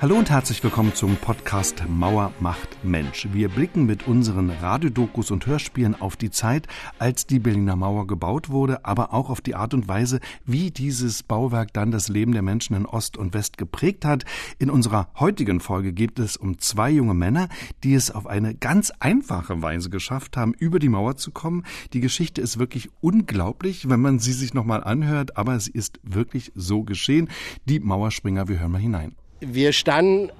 [0.00, 3.26] Hallo und herzlich willkommen zum Podcast Mauer macht Mensch.
[3.32, 6.68] Wir blicken mit unseren Radiodokus und Hörspielen auf die Zeit,
[7.00, 11.24] als die Berliner Mauer gebaut wurde, aber auch auf die Art und Weise, wie dieses
[11.24, 14.24] Bauwerk dann das Leben der Menschen in Ost und West geprägt hat.
[14.60, 17.48] In unserer heutigen Folge geht es um zwei junge Männer,
[17.82, 21.64] die es auf eine ganz einfache Weise geschafft haben, über die Mauer zu kommen.
[21.92, 26.52] Die Geschichte ist wirklich unglaublich, wenn man sie sich nochmal anhört, aber sie ist wirklich
[26.54, 27.28] so geschehen.
[27.64, 29.16] Die Mauerspringer, wir hören mal hinein.
[29.40, 30.32] Wir standen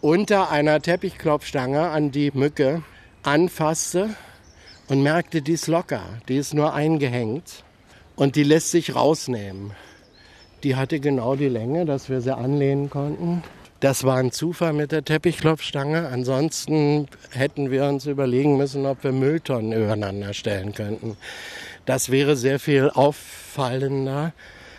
[0.00, 2.84] unter einer Teppichklopfstange, an die Mücke
[3.24, 4.10] anfasste
[4.88, 7.64] und merkte, die ist locker, die ist nur eingehängt
[8.14, 9.72] und die lässt sich rausnehmen.
[10.62, 13.42] Die hatte genau die Länge, dass wir sie anlehnen konnten.
[13.80, 16.06] Das war ein Zufall mit der Teppichklopfstange.
[16.06, 21.16] Ansonsten hätten wir uns überlegen müssen, ob wir Mülltonnen übereinander stellen könnten.
[21.84, 24.34] Das wäre sehr viel auffallender.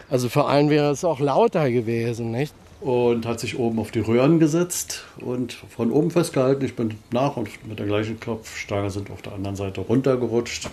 [0.09, 2.53] Also vor allem wäre es auch lauter gewesen, nicht?
[2.81, 6.65] Und hat sich oben auf die Röhren gesetzt und von oben festgehalten.
[6.65, 10.69] Ich bin nach und mit der gleichen Klopfstange sind auf der anderen Seite runtergerutscht.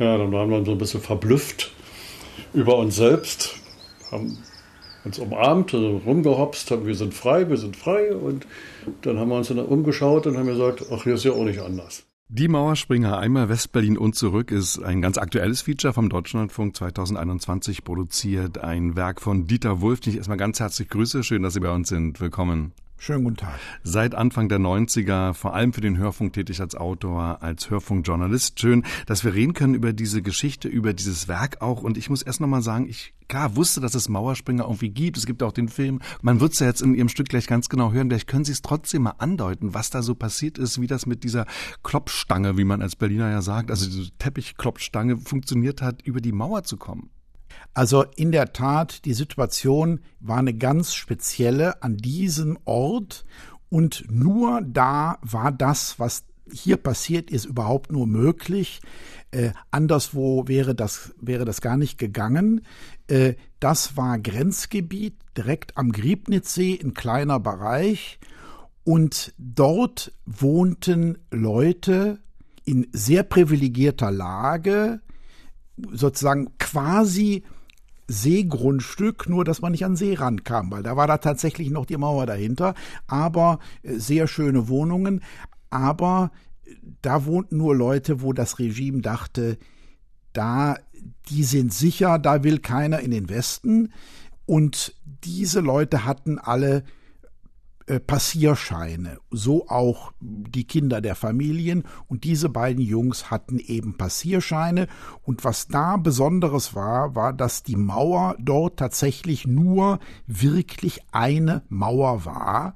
[0.00, 1.70] Ja, dann waren wir so ein bisschen verblüfft
[2.52, 3.54] über uns selbst,
[4.10, 4.36] haben
[5.04, 8.46] uns umarmt, also rumgehopst, haben, wir sind frei, wir sind frei und
[9.02, 11.60] dann haben wir uns dann umgeschaut und haben gesagt, ach, hier ist ja auch nicht
[11.60, 12.04] anders.
[12.28, 18.56] Die Mauerspringer einmal Westberlin und zurück ist ein ganz aktuelles Feature vom Deutschlandfunk 2021 produziert.
[18.58, 21.22] Ein Werk von Dieter Wulff, den ich erstmal ganz herzlich grüße.
[21.22, 22.20] Schön, dass Sie bei uns sind.
[22.22, 22.72] Willkommen.
[23.04, 23.60] Schönen guten Tag.
[23.82, 28.58] Seit Anfang der 90er vor allem für den Hörfunk tätig als Autor, als Hörfunkjournalist.
[28.58, 31.82] Schön, dass wir reden können über diese Geschichte, über dieses Werk auch.
[31.82, 35.18] Und ich muss erst nochmal sagen, ich klar wusste, dass es Mauerspringer irgendwie gibt.
[35.18, 36.00] Es gibt auch den Film.
[36.22, 38.08] Man wird es ja jetzt in Ihrem Stück gleich ganz genau hören.
[38.08, 41.24] Vielleicht können Sie es trotzdem mal andeuten, was da so passiert ist, wie das mit
[41.24, 41.44] dieser
[41.82, 46.64] Klopfstange, wie man als Berliner ja sagt, also diese Teppichklopfstange funktioniert hat, über die Mauer
[46.64, 47.10] zu kommen.
[47.74, 53.24] Also in der Tat, die Situation war eine ganz spezielle an diesem Ort
[53.68, 58.80] und nur da war das, was hier passiert ist, überhaupt nur möglich.
[59.30, 62.60] Äh, anderswo wäre das, wäre das gar nicht gegangen.
[63.08, 68.20] Äh, das war Grenzgebiet direkt am Griebnitzsee, ein kleiner Bereich.
[68.84, 72.20] Und dort wohnten Leute
[72.64, 75.00] in sehr privilegierter Lage,
[75.76, 77.44] sozusagen quasi
[78.06, 81.96] Seegrundstück, nur dass man nicht an See rankam, weil da war da tatsächlich noch die
[81.96, 82.74] Mauer dahinter,
[83.06, 85.22] aber äh, sehr schöne Wohnungen,
[85.70, 86.30] aber
[86.64, 89.58] äh, da wohnten nur Leute, wo das Regime dachte,
[90.32, 90.76] da,
[91.28, 93.92] die sind sicher, da will keiner in den Westen.
[94.46, 96.84] Und diese Leute hatten alle
[98.06, 104.86] Passierscheine, so auch die Kinder der Familien und diese beiden Jungs hatten eben Passierscheine
[105.22, 112.24] und was da besonderes war, war, dass die Mauer dort tatsächlich nur wirklich eine Mauer
[112.24, 112.74] war.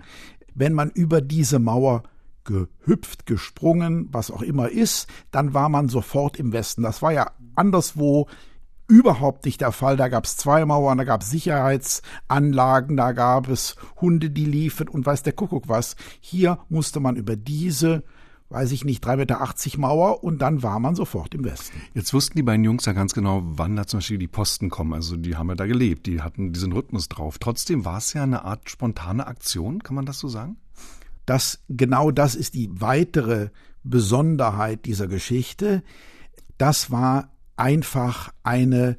[0.54, 2.02] Wenn man über diese Mauer
[2.44, 6.82] gehüpft, gesprungen, was auch immer ist, dann war man sofort im Westen.
[6.82, 8.26] Das war ja anderswo
[8.88, 9.96] überhaupt nicht der Fall.
[9.96, 14.88] Da gab es zwei Mauern, da gab es Sicherheitsanlagen, da gab es Hunde, die liefen
[14.88, 15.94] und weiß der Kuckuck was.
[16.20, 18.02] Hier musste man über diese
[18.50, 21.82] weiß ich nicht, 3,80 Meter Mauer und dann war man sofort im Westen.
[21.94, 24.94] Jetzt wussten die beiden Jungs ja ganz genau, wann da zum Beispiel die Posten kommen.
[24.94, 27.38] Also die haben ja da gelebt, die hatten diesen Rhythmus drauf.
[27.38, 30.56] Trotzdem war es ja eine Art spontane Aktion, kann man das so sagen?
[31.26, 33.50] Das, genau das ist die weitere
[33.84, 35.82] Besonderheit dieser Geschichte.
[36.56, 38.96] Das war einfach eine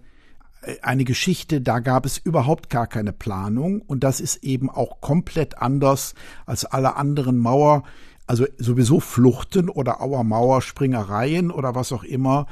[0.82, 5.58] eine Geschichte, da gab es überhaupt gar keine Planung und das ist eben auch komplett
[5.58, 6.16] anders
[6.46, 7.84] als alle anderen Mauer,
[8.28, 12.46] also sowieso Fluchten oder Auermauerspringereien oder was auch immer.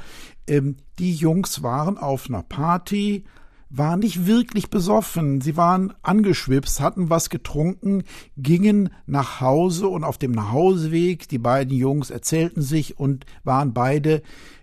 [0.46, 3.24] Ähm, die Jungs waren auf einer Party,
[3.70, 8.04] waren nicht wirklich besoffen, sie waren angeschwipst, hatten was getrunken,
[8.38, 14.22] gingen nach Hause und auf dem Nachhauseweg, die beiden Jungs erzählten sich und waren beide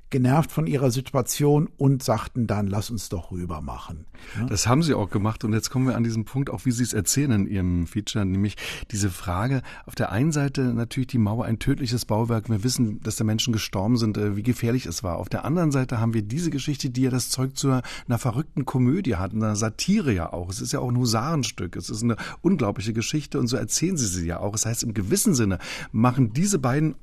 [0.09, 4.05] genervt von ihrer Situation und sagten dann, lass uns doch rüber machen.
[4.39, 4.45] Ja?
[4.45, 6.83] Das haben sie auch gemacht und jetzt kommen wir an diesen Punkt, auch wie sie
[6.83, 8.55] es erzählen in ihrem Feature, nämlich
[8.91, 13.15] diese Frage, auf der einen Seite natürlich die Mauer ein tödliches Bauwerk, wir wissen, dass
[13.15, 15.17] da Menschen gestorben sind, äh, wie gefährlich es war.
[15.17, 18.65] Auf der anderen Seite haben wir diese Geschichte, die ja das Zeug zu einer verrückten
[18.65, 20.49] Komödie hat, einer Satire ja auch.
[20.49, 24.07] Es ist ja auch ein Husarenstück, es ist eine unglaubliche Geschichte und so erzählen sie
[24.07, 24.51] sie ja auch.
[24.51, 25.59] Das heißt, im gewissen Sinne
[25.91, 26.95] machen diese beiden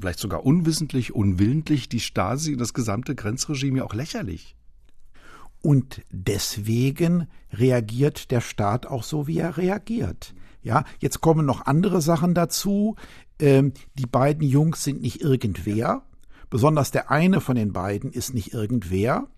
[0.00, 4.56] vielleicht sogar unwissentlich, unwillentlich die Stasi und das gesamte Grenzregime ja auch lächerlich.
[5.60, 10.34] Und deswegen reagiert der Staat auch so, wie er reagiert.
[10.62, 12.96] Ja, jetzt kommen noch andere Sachen dazu.
[13.38, 16.02] Ähm, die beiden Jungs sind nicht irgendwer.
[16.50, 19.28] Besonders der eine von den beiden ist nicht irgendwer.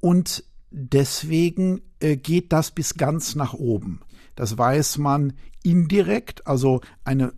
[0.00, 4.00] Und deswegen äh, geht das bis ganz nach oben.
[4.36, 7.32] Das weiß man indirekt, also eine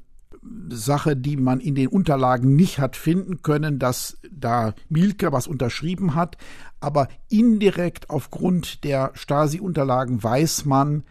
[0.70, 6.14] Sache, die man in den Unterlagen nicht hat finden können, dass da Mielke was unterschrieben
[6.14, 6.36] hat,
[6.80, 11.04] aber indirekt aufgrund der Stasi-Unterlagen weiß man,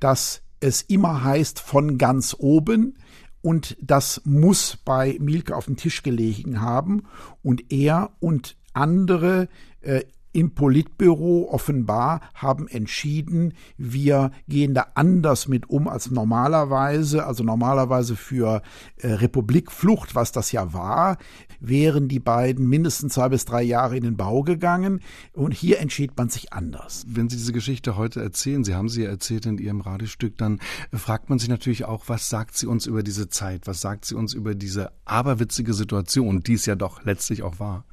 [0.00, 2.94] dass es immer heißt von ganz oben.
[3.40, 7.04] Und das muss bei Mielke auf dem Tisch gelegen haben.
[7.42, 9.48] Und er und andere
[9.80, 10.04] äh,
[10.34, 17.24] im Politbüro offenbar haben entschieden, wir gehen da anders mit um als normalerweise.
[17.24, 18.60] Also normalerweise für
[18.96, 21.18] äh, Republikflucht, was das ja war,
[21.60, 25.00] wären die beiden mindestens zwei bis drei Jahre in den Bau gegangen.
[25.32, 27.06] Und hier entschied man sich anders.
[27.08, 30.58] Wenn Sie diese Geschichte heute erzählen, Sie haben sie ja erzählt in Ihrem Radiostück, dann
[30.92, 33.68] fragt man sich natürlich auch, was sagt sie uns über diese Zeit?
[33.68, 37.84] Was sagt sie uns über diese aberwitzige Situation, die es ja doch letztlich auch war?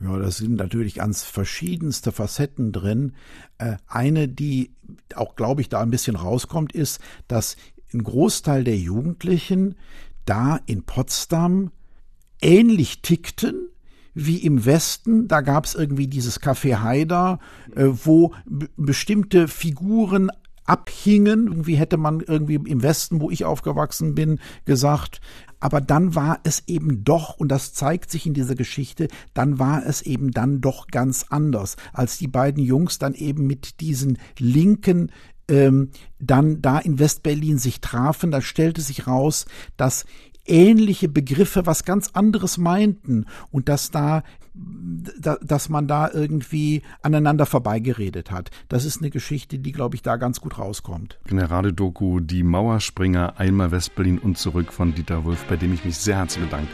[0.00, 3.14] Ja, das sind natürlich ganz verschiedenste Facetten drin.
[3.58, 4.72] Äh, eine, die
[5.14, 7.56] auch, glaube ich, da ein bisschen rauskommt, ist, dass
[7.94, 9.76] ein Großteil der Jugendlichen
[10.26, 11.70] da in Potsdam
[12.42, 13.68] ähnlich tickten
[14.12, 15.28] wie im Westen.
[15.28, 17.38] Da gab es irgendwie dieses Café Haider,
[17.74, 18.34] äh, wo
[18.76, 20.30] bestimmte Figuren
[20.66, 21.46] abhingen.
[21.46, 25.20] Irgendwie hätte man irgendwie im Westen, wo ich aufgewachsen bin, gesagt,
[25.60, 29.86] aber dann war es eben doch, und das zeigt sich in dieser Geschichte, dann war
[29.86, 35.10] es eben dann doch ganz anders, als die beiden Jungs dann eben mit diesen linken
[35.48, 39.46] ähm, dann da in Westberlin sich trafen, da stellte sich raus,
[39.76, 40.04] dass
[40.48, 44.22] ähnliche Begriffe was ganz anderes meinten und dass da
[44.56, 48.50] dass man da irgendwie aneinander vorbeigeredet hat.
[48.68, 51.18] Das ist eine Geschichte, die, glaube ich, da ganz gut rauskommt.
[51.26, 56.16] Generale-Doku Die Mauerspringer, einmal Westberlin und zurück von Dieter Wolf, bei dem ich mich sehr
[56.16, 56.70] herzlich bedanke.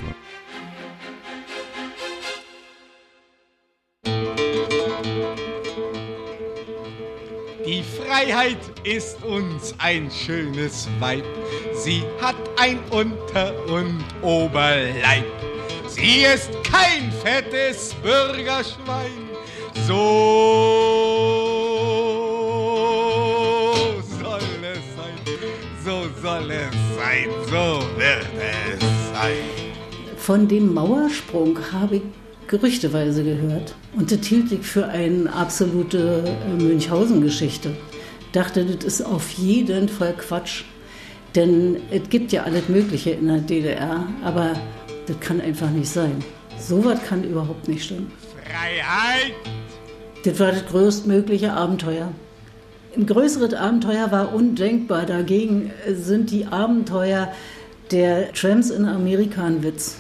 [8.22, 11.24] Freiheit ist uns ein schönes Weib.
[11.74, 15.24] Sie hat ein Unter- und Oberleib.
[15.88, 19.10] Sie ist kein fettes Bürgerschwein.
[19.88, 19.98] So
[24.20, 25.18] soll es sein,
[25.84, 28.80] so soll es sein, so wird es
[29.12, 29.42] sein.
[30.16, 32.02] Von dem Mauersprung habe ich
[32.46, 37.74] gerüchteweise gehört und das hielt ich für eine absolute äh, Münchhausen-Geschichte.
[38.32, 40.64] Dachte, das ist auf jeden Fall Quatsch.
[41.34, 44.54] Denn es gibt ja alles Mögliche in der DDR, aber
[45.06, 46.22] das kann einfach nicht sein.
[46.58, 48.12] So was kann überhaupt nicht stimmen.
[48.44, 49.34] Freiheit!
[50.24, 52.12] Das war das größtmögliche Abenteuer.
[52.96, 55.06] Ein größeres Abenteuer war undenkbar.
[55.06, 57.32] Dagegen sind die Abenteuer
[57.90, 59.96] der Trams in Amerika ein Witz.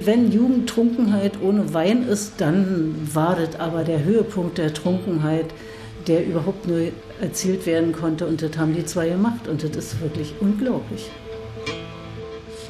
[0.00, 5.46] Wenn Jugendtrunkenheit ohne Wein ist, dann war das aber der Höhepunkt der Trunkenheit,
[6.10, 6.90] der überhaupt nur
[7.20, 8.26] erzielt werden konnte.
[8.26, 9.46] Und das haben die zwei gemacht.
[9.46, 11.08] Und das ist wirklich unglaublich.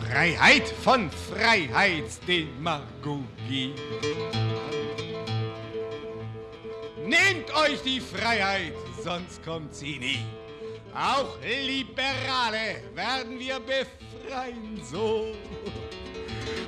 [0.07, 3.73] Freiheit von Freiheitsdemagogie.
[7.03, 10.23] Nehmt euch die Freiheit, sonst kommt sie nie.
[10.95, 15.29] Auch Liberale werden wir befreien, so.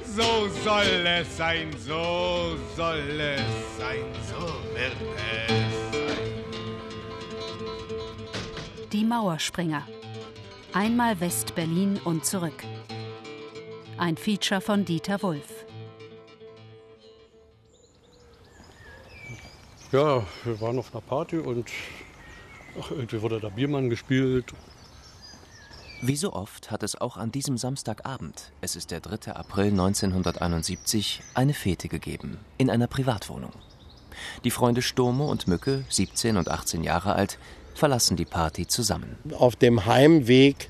[0.06, 3.42] So soll es sein, so soll es
[3.78, 4.96] sein, so wird
[5.48, 5.81] es
[8.93, 9.87] Die Mauerspringer.
[10.75, 12.63] Einmal West-Berlin und zurück.
[13.96, 15.65] Ein Feature von Dieter Wulff.
[19.93, 21.70] Ja, wir waren auf einer Party und
[22.79, 24.53] ach, irgendwie wurde da Biermann gespielt.
[26.03, 29.32] Wie so oft hat es auch an diesem Samstagabend, es ist der 3.
[29.32, 33.53] April 1971, eine Fete gegeben, in einer Privatwohnung.
[34.44, 37.39] Die Freunde Sturme und Mücke, 17 und 18 Jahre alt,
[37.74, 39.17] verlassen die Party zusammen.
[39.38, 40.69] Auf dem Heimweg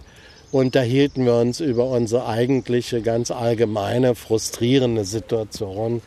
[0.52, 6.02] unterhielten wir uns über unsere eigentliche, ganz allgemeine, frustrierende Situation,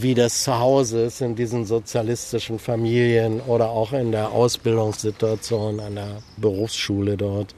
[0.00, 5.96] wie das zu Hause ist in diesen sozialistischen Familien oder auch in der Ausbildungssituation an
[5.96, 7.54] der Berufsschule dort.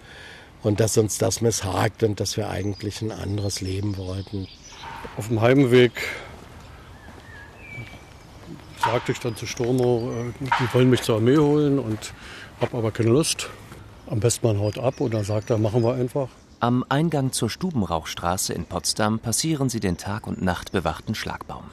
[0.63, 4.49] Und dass uns das misshagt und dass wir eigentlich ein anderes Leben wollten.
[5.19, 5.93] Auf dem Heimweg
[8.85, 12.13] sagte ich dann zu Sturmo, äh, die wollen mich zur Armee holen und
[12.61, 13.49] habe aber keine Lust.
[14.07, 16.29] Am besten man haut ab und dann sagt er, machen wir einfach.
[16.61, 21.65] Am Eingang zur Stubenrauchstraße in Potsdam passieren sie den Tag und Nacht bewachten Schlagbaum.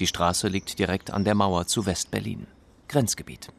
[0.00, 2.46] Die Straße liegt direkt an der Mauer zu West-Berlin.
[2.88, 3.50] Grenzgebiet.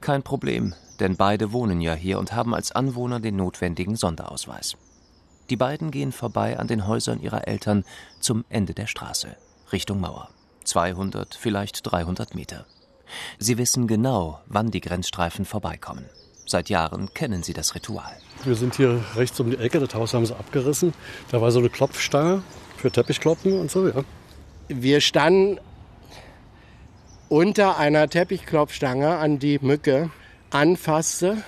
[0.00, 4.76] Kein Problem, denn beide wohnen ja hier und haben als Anwohner den notwendigen Sonderausweis.
[5.50, 7.84] Die beiden gehen vorbei an den Häusern ihrer Eltern
[8.20, 9.36] zum Ende der Straße,
[9.72, 10.28] Richtung Mauer.
[10.64, 12.66] 200, vielleicht 300 Meter.
[13.38, 16.06] Sie wissen genau, wann die Grenzstreifen vorbeikommen.
[16.46, 18.12] Seit Jahren kennen sie das Ritual.
[18.44, 20.92] Wir sind hier rechts um die Ecke, das Haus haben sie abgerissen.
[21.30, 22.42] Da war so eine Klopfstange
[22.76, 24.02] für Teppichkloppen und so, ja.
[24.68, 25.60] Wir standen
[27.28, 30.10] unter einer Teppichklopfstange an die Mücke,
[30.50, 31.42] anfasste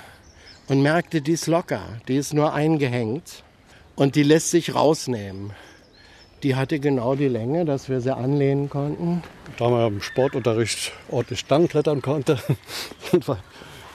[0.68, 3.44] und merkte, die ist locker, die ist nur eingehängt
[3.96, 5.52] und die lässt sich rausnehmen.
[6.44, 9.22] Die hatte genau die Länge, dass wir sie anlehnen konnten.
[9.56, 12.38] Da man im Sportunterricht ordentlich Stangen klettern konnte,
[13.10, 13.38] sind wir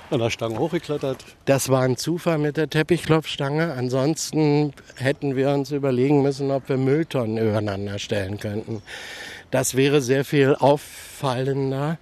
[0.10, 1.24] an der Stange hochgeklettert.
[1.46, 3.76] Das war ein Zufall mit der Teppichklopfstange.
[3.76, 8.82] Ansonsten hätten wir uns überlegen müssen, ob wir Mülltonnen übereinander stellen könnten.
[9.52, 12.00] Das wäre sehr viel auffallender.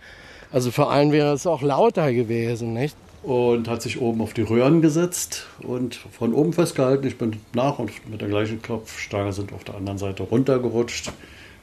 [0.54, 2.96] Also vor allem wäre es auch lauter gewesen, nicht?
[3.24, 7.08] Und hat sich oben auf die Röhren gesetzt und von oben festgehalten.
[7.08, 11.12] Ich bin nach und mit der gleichen Klopfstange sind auf der anderen Seite runtergerutscht.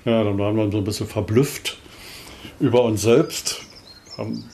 [0.04, 1.78] Ja, dann waren wir so ein bisschen verblüfft
[2.60, 3.62] über uns selbst,
[4.18, 4.44] haben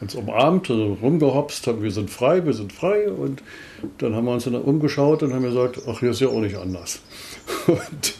[0.00, 3.08] uns umarmt, also rumgehopst, haben, wir sind frei, wir sind frei.
[3.08, 3.42] Und
[3.98, 6.56] dann haben wir uns dann umgeschaut und haben gesagt, ach, hier ist ja auch nicht
[6.56, 7.00] anders.
[7.66, 8.14] Und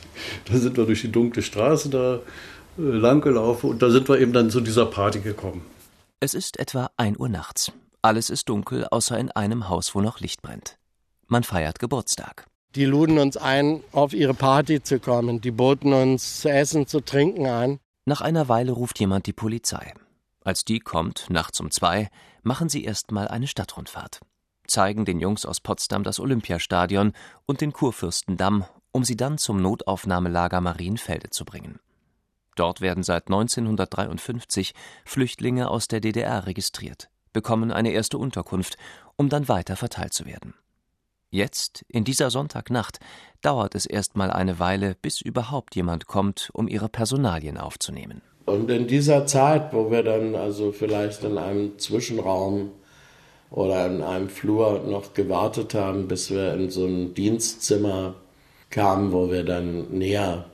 [0.47, 2.21] dann sind wir durch die dunkle Straße da äh,
[2.83, 5.63] lang gelaufen und da sind wir eben dann zu dieser Party gekommen.
[6.21, 7.73] Es ist etwa 1 Uhr nachts.
[8.05, 10.77] Alles ist dunkel, außer in einem Haus, wo noch Licht brennt.
[11.27, 12.45] Man feiert Geburtstag.
[12.75, 15.41] Die luden uns ein, auf ihre Party zu kommen.
[15.41, 17.79] Die boten uns zu essen, zu trinken an.
[18.05, 19.95] Nach einer Weile ruft jemand die Polizei.
[20.43, 22.11] Als die kommt, nachts um zwei,
[22.43, 24.21] machen sie erstmal eine Stadtrundfahrt.
[24.67, 27.15] Zeigen den Jungs aus Potsdam das Olympiastadion
[27.47, 31.81] und den Kurfürstendamm, um sie dann zum Notaufnahmelager Marienfelde zu bringen.
[32.55, 34.75] Dort werden seit 1953
[35.07, 38.79] Flüchtlinge aus der DDR registriert, bekommen eine erste Unterkunft,
[39.17, 40.55] um dann weiter verteilt zu werden.
[41.31, 43.01] Jetzt, in dieser Sonntagnacht,
[43.43, 48.23] dauert es erstmal eine Weile, bis überhaupt jemand kommt, um ihre Personalien aufzunehmen.
[48.47, 52.71] Und in dieser Zeit, wo wir dann also vielleicht in einem Zwischenraum
[53.51, 58.15] oder in einem Flur noch gewartet haben, bis wir in so ein Dienstzimmer
[58.71, 60.45] kamen, wo wir dann näher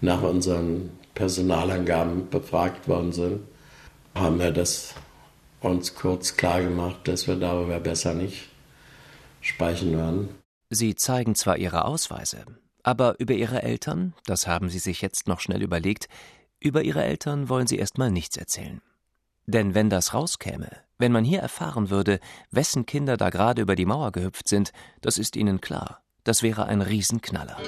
[0.00, 3.40] nach unseren Personalangaben befragt worden sind,
[4.14, 4.94] haben wir das
[5.64, 8.48] uns kurz klar gemacht, dass wir darüber besser nicht
[9.40, 10.28] sprechen werden.
[10.70, 12.44] Sie zeigen zwar ihre Ausweise,
[12.82, 16.08] aber über ihre Eltern, das haben sie sich jetzt noch schnell überlegt,
[16.60, 18.80] über ihre Eltern wollen sie erstmal nichts erzählen.
[19.46, 23.84] Denn wenn das rauskäme, wenn man hier erfahren würde, wessen Kinder da gerade über die
[23.84, 26.02] Mauer gehüpft sind, das ist ihnen klar.
[26.24, 27.58] Das wäre ein Riesenknaller.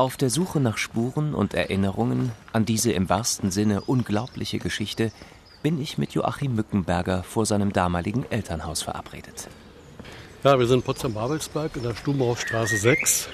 [0.00, 5.12] Auf der Suche nach Spuren und Erinnerungen an diese im wahrsten Sinne unglaubliche Geschichte
[5.62, 9.48] bin ich mit Joachim Mückenberger vor seinem damaligen Elternhaus verabredet.
[10.42, 13.28] Ja, wir sind in Potsdam-Babelsberg in der Stubenbaustraße 6.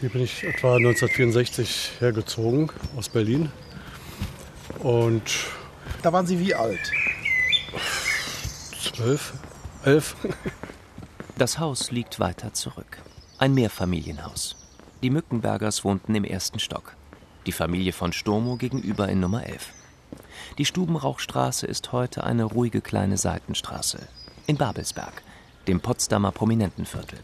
[0.00, 3.50] Hier bin ich etwa 1964 hergezogen aus Berlin.
[4.80, 5.46] Und
[6.02, 6.92] da waren Sie wie alt?
[8.82, 9.32] Zwölf,
[9.82, 10.14] elf.
[11.38, 12.98] Das Haus liegt weiter zurück.
[13.38, 14.56] Ein Mehrfamilienhaus.
[15.04, 16.96] Die Mückenbergers wohnten im ersten Stock.
[17.44, 19.68] Die Familie von Sturmo gegenüber in Nummer 11.
[20.56, 23.98] Die Stubenrauchstraße ist heute eine ruhige kleine Seitenstraße.
[24.46, 25.12] In Babelsberg,
[25.68, 27.18] dem Potsdamer Prominentenviertel.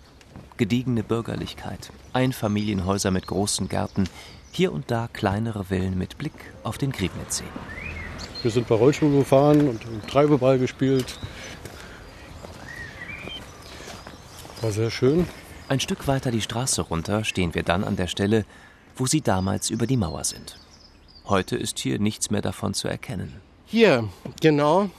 [0.58, 4.10] Gediegene Bürgerlichkeit, Einfamilienhäuser mit großen Gärten,
[4.52, 7.44] hier und da kleinere Villen mit Blick auf den Griebnitzsee.
[8.42, 11.18] Wir sind bei Rollschuh gefahren und Treibeball gespielt.
[14.60, 15.26] War sehr schön.
[15.70, 18.44] Ein Stück weiter die Straße runter stehen wir dann an der Stelle,
[18.96, 20.58] wo sie damals über die Mauer sind.
[21.26, 23.36] Heute ist hier nichts mehr davon zu erkennen.
[23.66, 24.08] Hier,
[24.40, 24.90] genau.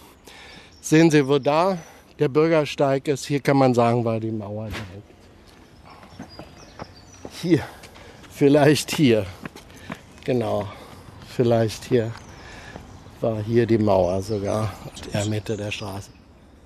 [0.80, 1.78] Sehen Sie, wo da
[2.20, 3.26] der Bürgersteig ist.
[3.26, 5.10] Hier kann man sagen, war die Mauer direkt.
[7.42, 7.64] Hier,
[8.30, 9.26] vielleicht hier.
[10.24, 10.70] Genau,
[11.28, 12.14] vielleicht hier
[13.20, 14.72] war hier die Mauer sogar,
[15.08, 16.12] in der Mitte der Straße.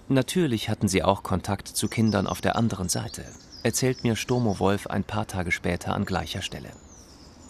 [0.10, 3.26] Natürlich hatten sie auch Kontakt zu Kindern auf der anderen Seite,
[3.66, 6.70] erzählt mir Stomo Wolf ein paar Tage später an gleicher Stelle.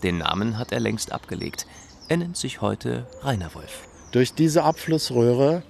[0.01, 1.67] Den Namen hat er längst abgelegt.
[2.07, 3.89] Er nennt sich heute Rainer Wolf.
[4.13, 5.63] Durch diese Abflussröhre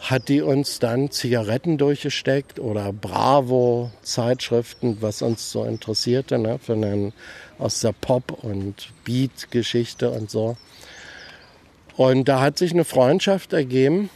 [0.00, 7.12] hat die uns dann Zigaretten durchgesteckt oder Bravo-Zeitschriften, was uns so interessierte, ne, für einen,
[7.58, 10.56] aus der Pop- und Beat-Geschichte und so.
[11.98, 14.08] Und da hat sich eine Freundschaft ergeben.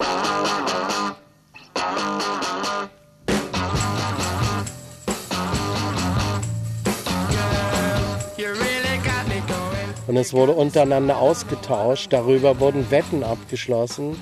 [10.16, 12.10] Und es wurde untereinander ausgetauscht.
[12.10, 14.16] Darüber wurden Wetten abgeschlossen,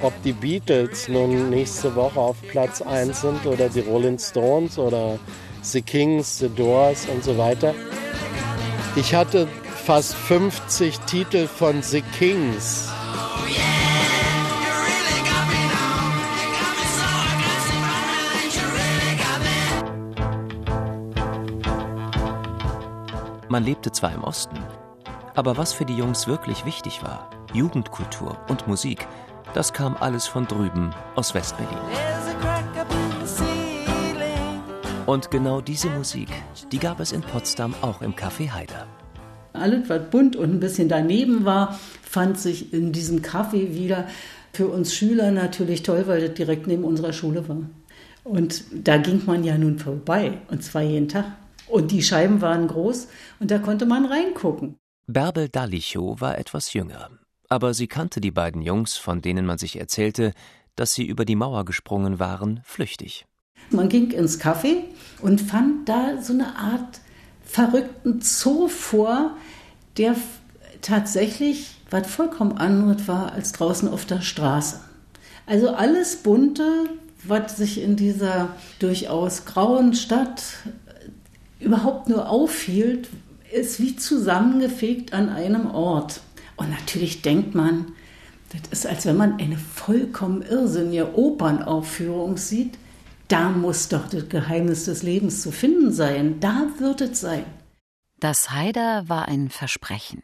[0.00, 5.18] ob die Beatles nun nächste Woche auf Platz 1 sind oder die Rolling Stones oder
[5.62, 7.74] The Kings, The Doors und so weiter.
[8.94, 9.48] Ich hatte
[9.84, 12.88] fast 50 Titel von The Kings.
[23.48, 24.56] Man lebte zwar im Osten,
[25.34, 29.06] aber was für die Jungs wirklich wichtig war, Jugendkultur und Musik,
[29.54, 31.78] das kam alles von drüben aus Westberlin.
[35.06, 36.28] Und genau diese Musik,
[36.70, 38.86] die gab es in Potsdam auch im Café Haider.
[39.52, 44.06] Alles, was bunt und ein bisschen daneben war, fand sich in diesem Café wieder.
[44.52, 47.58] Für uns Schüler natürlich toll, weil das direkt neben unserer Schule war.
[48.24, 51.24] Und da ging man ja nun vorbei, und zwar jeden Tag.
[51.68, 53.08] Und die Scheiben waren groß
[53.40, 54.76] und da konnte man reingucken.
[55.08, 57.10] Bärbel Dallichow war etwas jünger,
[57.48, 60.32] aber sie kannte die beiden Jungs, von denen man sich erzählte,
[60.76, 63.26] dass sie über die Mauer gesprungen waren, flüchtig.
[63.70, 64.84] Man ging ins Café
[65.20, 67.00] und fand da so eine Art
[67.44, 69.36] verrückten Zoo vor,
[69.96, 70.14] der
[70.82, 74.80] tatsächlich was vollkommen anderes war als draußen auf der Straße.
[75.46, 76.88] Also alles Bunte,
[77.24, 80.42] was sich in dieser durchaus grauen Stadt
[81.60, 83.08] überhaupt nur aufhielt,
[83.52, 86.20] ist wie zusammengefegt an einem Ort.
[86.56, 87.92] Und natürlich denkt man,
[88.50, 92.78] das ist, als wenn man eine vollkommen irrsinnige Opernaufführung sieht.
[93.28, 96.38] Da muss doch das Geheimnis des Lebens zu finden sein.
[96.40, 97.44] Da wird es sein.
[98.20, 100.22] Das Haider war ein Versprechen.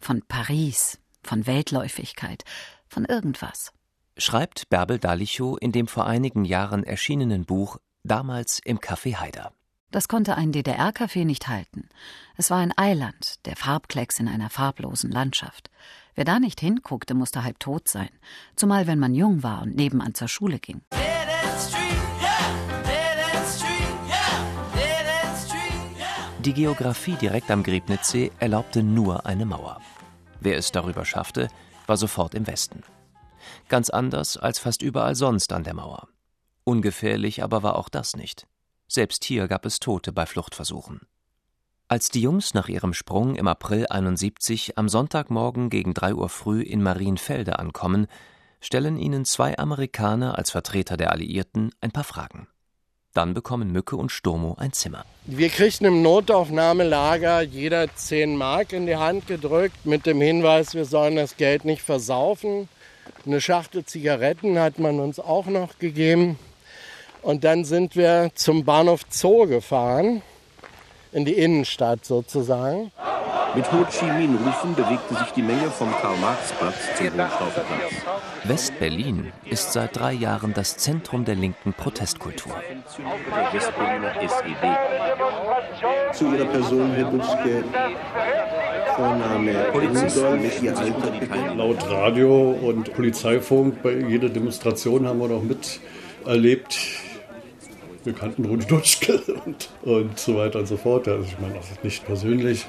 [0.00, 2.44] Von Paris, von Weltläufigkeit,
[2.88, 3.72] von irgendwas.
[4.16, 9.52] Schreibt Bärbel Dalichow in dem vor einigen Jahren erschienenen Buch Damals im Café Haider.
[9.90, 11.88] Das konnte ein DDR-Café nicht halten.
[12.36, 15.70] Es war ein Eiland, der Farbklecks in einer farblosen Landschaft.
[16.14, 18.10] Wer da nicht hinguckte, musste halb tot sein.
[18.54, 20.82] Zumal wenn man jung war und nebenan zur Schule ging.
[26.40, 29.80] Die Geografie direkt am Griebnitzsee erlaubte nur eine Mauer.
[30.40, 31.48] Wer es darüber schaffte,
[31.86, 32.82] war sofort im Westen.
[33.68, 36.08] Ganz anders als fast überall sonst an der Mauer.
[36.64, 38.46] Ungefährlich aber war auch das nicht.
[38.88, 41.02] Selbst hier gab es Tote bei Fluchtversuchen.
[41.88, 46.62] Als die Jungs nach ihrem Sprung im April 71 am Sonntagmorgen gegen drei Uhr früh
[46.62, 48.06] in Marienfelde ankommen,
[48.60, 52.48] stellen ihnen zwei Amerikaner als Vertreter der Alliierten ein paar Fragen.
[53.14, 55.04] Dann bekommen Mücke und Sturmo ein Zimmer.
[55.26, 60.84] Wir kriegten im Notaufnahmelager jeder 10 Mark in die Hand gedrückt mit dem Hinweis, wir
[60.84, 62.68] sollen das Geld nicht versaufen.
[63.26, 66.38] Eine Schachtel Zigaretten hat man uns auch noch gegeben.
[67.22, 70.22] Und dann sind wir zum Bahnhof Zoo gefahren,
[71.12, 72.92] in die Innenstadt sozusagen.
[73.54, 77.92] Mit Ho Chi Minh-Rufen bewegte sich die Menge vom Karl-Marx-Platz zum Hohenstaufenplatz.
[78.44, 82.52] West-Berlin ist seit drei Jahren das Zentrum der linken Protestkultur.
[86.12, 87.64] Zu Ihrer Person, Herr Butzke,
[88.96, 91.54] Vorname Rudolf, Ihr Alter.
[91.56, 96.78] Laut Radio und Polizeifunk bei jeder Demonstration haben wir noch miterlebt,
[98.04, 101.08] wir kannten Rudi Dutschke und, und so weiter und so fort.
[101.08, 102.66] Also ich meine auch nicht persönlich.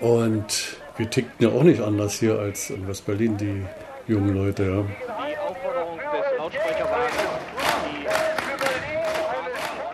[0.00, 4.64] Und wir tickten ja auch nicht anders hier als in West-Berlin, die jungen Leute.
[4.64, 4.84] Ja.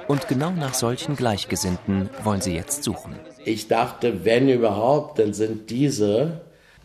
[0.08, 3.14] Und genau nach solchen Gleichgesinnten wollen sie jetzt suchen.
[3.44, 6.40] Ich dachte, wenn überhaupt, dann sind diese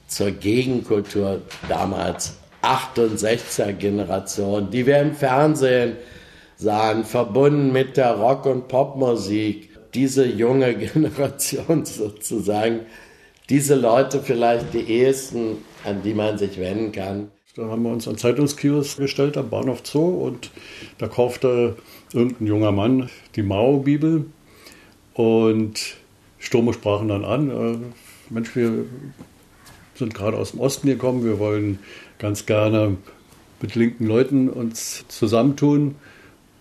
[0.07, 5.97] zur Gegenkultur damals 68er Generation, die wir im Fernsehen
[6.57, 9.69] sahen, verbunden mit der Rock- und Popmusik.
[9.93, 12.81] Diese junge Generation sozusagen,
[13.49, 17.31] diese Leute vielleicht die ehesten, an die man sich wenden kann.
[17.55, 20.51] Da haben wir uns an Zeitungskiosk gestellt am Bahnhof Zoo und
[20.97, 21.77] da kaufte
[22.11, 24.25] irgendein junger Mann die Mao-Bibel
[25.13, 25.95] und
[26.37, 27.77] Sturme sprachen dann an, äh,
[28.29, 28.85] Mensch, wir
[29.95, 31.79] sind gerade aus dem Osten gekommen, wir wollen
[32.19, 32.97] ganz gerne
[33.61, 35.95] mit linken Leuten uns zusammentun.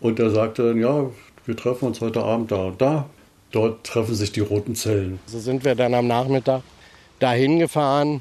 [0.04, 1.06] Und er sagte dann, ja,
[1.46, 3.06] wir treffen uns heute Abend da und da.
[3.52, 5.18] Dort treffen sich die roten Zellen.
[5.24, 6.60] So sind wir dann am Nachmittag
[7.20, 8.20] dahin gefahren.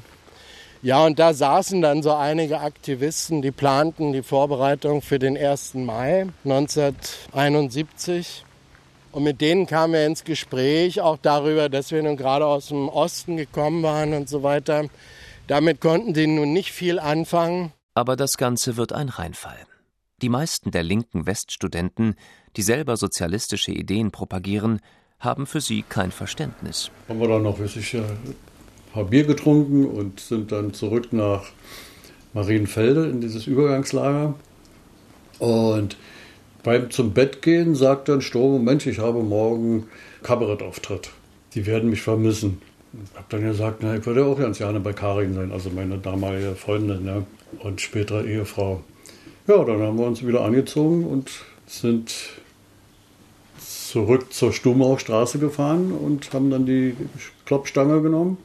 [0.80, 5.74] Ja, und da saßen dann so einige Aktivisten, die planten die Vorbereitung für den 1.
[5.74, 8.46] Mai 1971.
[9.12, 12.88] Und mit denen kamen wir ins Gespräch, auch darüber, dass wir nun gerade aus dem
[12.88, 14.86] Osten gekommen waren und so weiter.
[15.48, 17.72] Damit konnten sie nun nicht viel anfangen.
[17.92, 19.58] Aber das Ganze wird ein Reinfall.
[20.24, 22.14] Die meisten der linken Weststudenten,
[22.56, 24.80] die selber sozialistische Ideen propagieren,
[25.20, 26.90] haben für sie kein Verständnis.
[27.10, 28.04] Haben wir dann noch ein
[28.94, 31.44] paar Bier getrunken und sind dann zurück nach
[32.32, 34.34] Marienfelde in dieses Übergangslager.
[35.40, 35.98] Und
[36.62, 39.88] beim zum Bett gehen sagt dann Sturm, Mensch, ich habe morgen
[40.22, 41.10] Kabarettauftritt.
[41.54, 42.62] Die werden mich vermissen.
[42.94, 45.98] Ich habe dann gesagt, na, ich würde auch ganz gerne bei Karin sein, also meine
[45.98, 47.26] damalige Freundin ja,
[47.58, 48.82] und spätere Ehefrau.
[49.46, 51.30] Ja, dann haben wir uns wieder angezogen und
[51.66, 52.14] sind
[53.58, 56.96] zurück zur Stumauchstraße gefahren und haben dann die
[57.44, 58.38] Klopfstange genommen,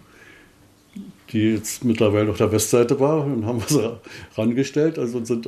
[1.32, 4.00] die jetzt mittlerweile auf der Westseite war, und haben wir sie
[4.40, 5.00] rangestellt.
[5.00, 5.48] Also sind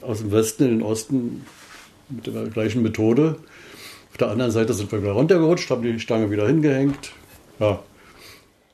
[0.00, 1.46] aus dem Westen in den Osten
[2.08, 3.36] mit der gleichen Methode.
[4.10, 7.12] Auf der anderen Seite sind wir wieder runtergerutscht, haben die Stange wieder hingehängt.
[7.60, 7.82] Ja.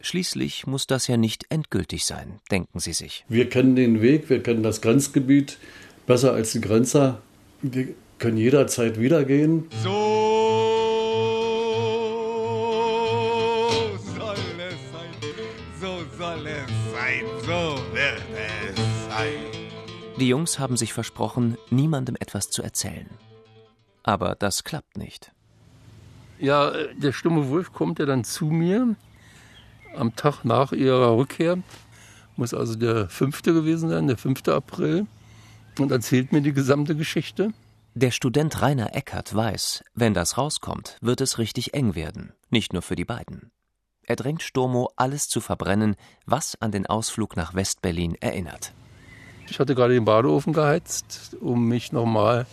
[0.00, 3.24] Schließlich muss das ja nicht endgültig sein, denken Sie sich.
[3.28, 5.58] Wir kennen den Weg, wir kennen das Grenzgebiet
[6.06, 7.20] besser als die Grenzer.
[7.62, 7.88] Wir
[8.18, 9.68] können jederzeit wieder gehen.
[9.82, 9.90] So
[14.16, 15.10] soll es sein,
[15.80, 18.76] so soll es sein, so wird es
[19.08, 19.56] sein.
[20.18, 23.10] Die Jungs haben sich versprochen, niemandem etwas zu erzählen.
[24.02, 25.32] Aber das klappt nicht.
[26.38, 28.94] Ja, der stumme Wolf kommt ja dann zu mir
[29.96, 31.58] am Tag nach ihrer Rückkehr.
[32.36, 34.46] Muss also der fünfte gewesen sein, der 5.
[34.48, 35.06] April.
[35.78, 37.52] Und erzählt mir die gesamte Geschichte.
[37.94, 42.32] Der Student Rainer Eckert weiß, wenn das rauskommt, wird es richtig eng werden.
[42.50, 43.50] Nicht nur für die beiden.
[44.06, 48.72] Er drängt Sturmo, alles zu verbrennen, was an den Ausflug nach Westberlin erinnert.
[49.48, 52.46] Ich hatte gerade den Badeofen geheizt, um mich nochmal,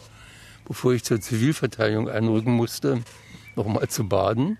[0.65, 3.01] bevor ich zur Zivilverteidigung einrücken musste,
[3.55, 4.57] nochmal zu baden.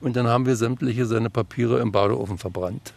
[0.00, 2.94] Und dann haben wir sämtliche seine Papiere im Badeofen verbrannt.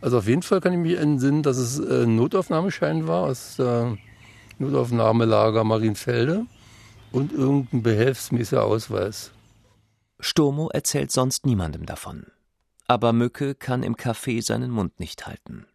[0.00, 3.96] Also auf jeden Fall kann ich mich entsinnen, dass es ein Notaufnahmeschein war aus der
[4.58, 6.46] Notaufnahmelager Marienfelde
[7.12, 9.32] und irgendein behelfsmäßiger Ausweis.
[10.20, 12.26] Sturmo erzählt sonst niemandem davon.
[12.86, 15.66] Aber Mücke kann im Café seinen Mund nicht halten.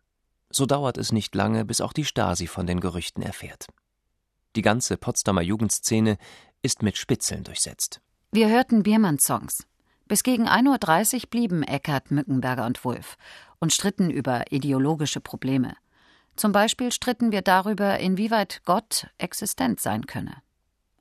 [0.50, 3.68] So dauert es nicht lange, bis auch die Stasi von den Gerüchten erfährt.
[4.56, 6.18] Die ganze Potsdamer Jugendszene
[6.62, 8.02] ist mit Spitzeln durchsetzt.
[8.32, 9.66] Wir hörten Biermann-Songs.
[10.08, 13.18] Bis gegen 1.30 Uhr blieben Eckert, Mückenberger und Wulff
[13.60, 15.76] und stritten über ideologische Probleme.
[16.40, 20.38] Zum Beispiel stritten wir darüber, inwieweit Gott existent sein könne.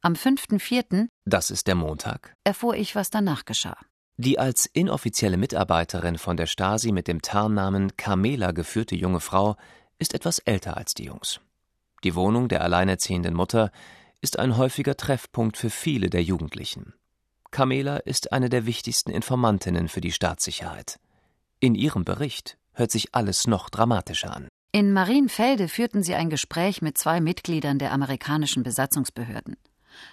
[0.01, 3.77] Am 5.4., Das ist der Montag, erfuhr ich, was danach geschah.
[4.17, 9.55] Die als inoffizielle Mitarbeiterin von der Stasi mit dem Tarnnamen Carmela geführte junge Frau
[10.01, 11.41] ist etwas älter als die Jungs.
[12.03, 13.71] Die Wohnung der alleinerziehenden Mutter
[14.21, 16.95] ist ein häufiger Treffpunkt für viele der Jugendlichen.
[17.53, 20.99] Carmela ist eine der wichtigsten Informantinnen für die Staatssicherheit.
[21.61, 24.49] In ihrem Bericht hört sich alles noch dramatischer an.
[24.71, 29.57] In Marienfelde führten sie ein Gespräch mit zwei Mitgliedern der amerikanischen Besatzungsbehörden.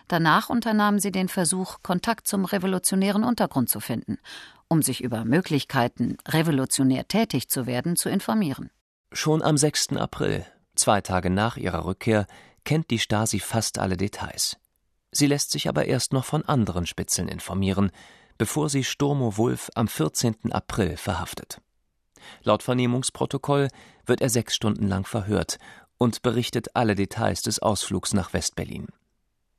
[0.08, 4.18] Danach unternahmen sie den Versuch, Kontakt zum revolutionären Untergrund zu finden,
[4.70, 8.70] um sich über Möglichkeiten, revolutionär tätig zu werden, zu informieren.
[9.12, 9.98] Schon am 6.
[9.98, 12.26] April, zwei Tage nach ihrer Rückkehr,
[12.64, 14.58] kennt die Stasi fast alle Details.
[15.12, 17.92] Sie lässt sich aber erst noch von anderen Spitzeln informieren,
[18.38, 20.52] bevor sie Sturmo Wulf am 14.
[20.52, 21.62] April verhaftet.
[22.44, 23.70] Laut Vernehmungsprotokoll
[24.06, 25.58] wird er sechs Stunden lang verhört
[25.98, 28.88] und berichtet alle Details des Ausflugs nach Westberlin.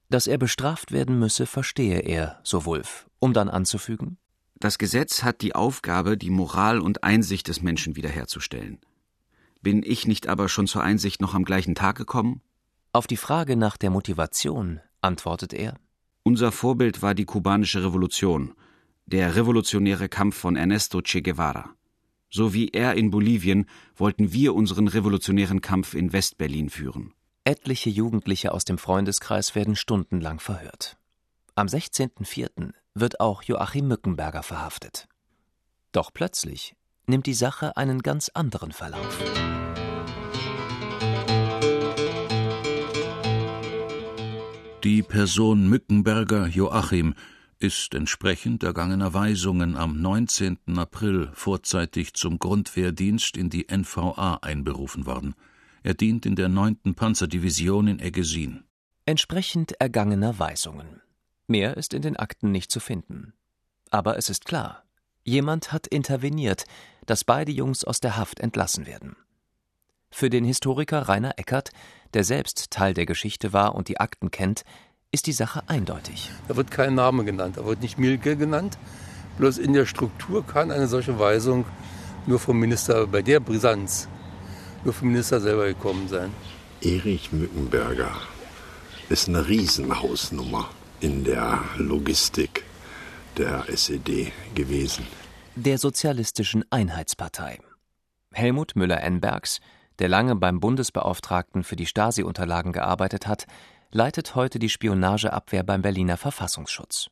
[0.08, 4.18] Dass er bestraft werden müsse, verstehe er, so Wulf, um dann anzufügen
[4.54, 8.78] Das Gesetz hat die Aufgabe, die Moral und Einsicht des Menschen wiederherzustellen.
[9.62, 12.40] Bin ich nicht aber schon zur Einsicht noch am gleichen Tag gekommen?
[12.92, 15.74] Auf die Frage nach der Motivation antwortet er
[16.22, 18.54] Unser Vorbild war die kubanische Revolution,
[19.06, 21.74] der revolutionäre Kampf von Ernesto Che Guevara.
[22.30, 27.12] So wie er in Bolivien wollten wir unseren revolutionären Kampf in Westberlin führen.
[27.44, 30.96] Etliche Jugendliche aus dem Freundeskreis werden stundenlang verhört.
[31.54, 32.72] Am 16.04.
[32.94, 35.08] wird auch Joachim Mückenberger verhaftet.
[35.92, 36.74] Doch plötzlich
[37.06, 39.22] nimmt die Sache einen ganz anderen Verlauf.
[44.84, 47.14] Die Person Mückenberger Joachim
[47.58, 50.58] ist entsprechend ergangener Weisungen am 19.
[50.76, 55.34] April vorzeitig zum Grundwehrdienst in die NVA einberufen worden.
[55.82, 56.94] Er dient in der 9.
[56.94, 58.64] Panzerdivision in Eggesin.
[59.06, 61.00] Entsprechend ergangener Weisungen.
[61.46, 63.32] Mehr ist in den Akten nicht zu finden.
[63.90, 64.84] Aber es ist klar,
[65.22, 66.64] jemand hat interveniert,
[67.06, 69.16] dass beide Jungs aus der Haft entlassen werden.
[70.10, 71.70] Für den Historiker Rainer Eckert,
[72.14, 74.64] der selbst Teil der Geschichte war und die Akten kennt,
[75.12, 76.30] ist die Sache eindeutig.
[76.48, 78.78] Da wird kein Name genannt, da wird nicht Mielke genannt.
[79.38, 81.64] Bloß in der Struktur kann eine solche Weisung
[82.26, 84.08] nur vom Minister, bei der Brisanz,
[84.84, 86.32] nur vom Minister selber gekommen sein.
[86.80, 88.10] Erich Mückenberger
[89.08, 90.68] ist eine Riesenhausnummer
[91.00, 92.64] in der Logistik
[93.36, 95.06] der SED gewesen.
[95.54, 97.58] Der Sozialistischen Einheitspartei.
[98.32, 99.60] Helmut Müller-Enbergs,
[99.98, 103.46] der lange beim Bundesbeauftragten für die Stasi-Unterlagen gearbeitet hat,
[103.90, 107.08] leitet heute die Spionageabwehr beim Berliner Verfassungsschutz.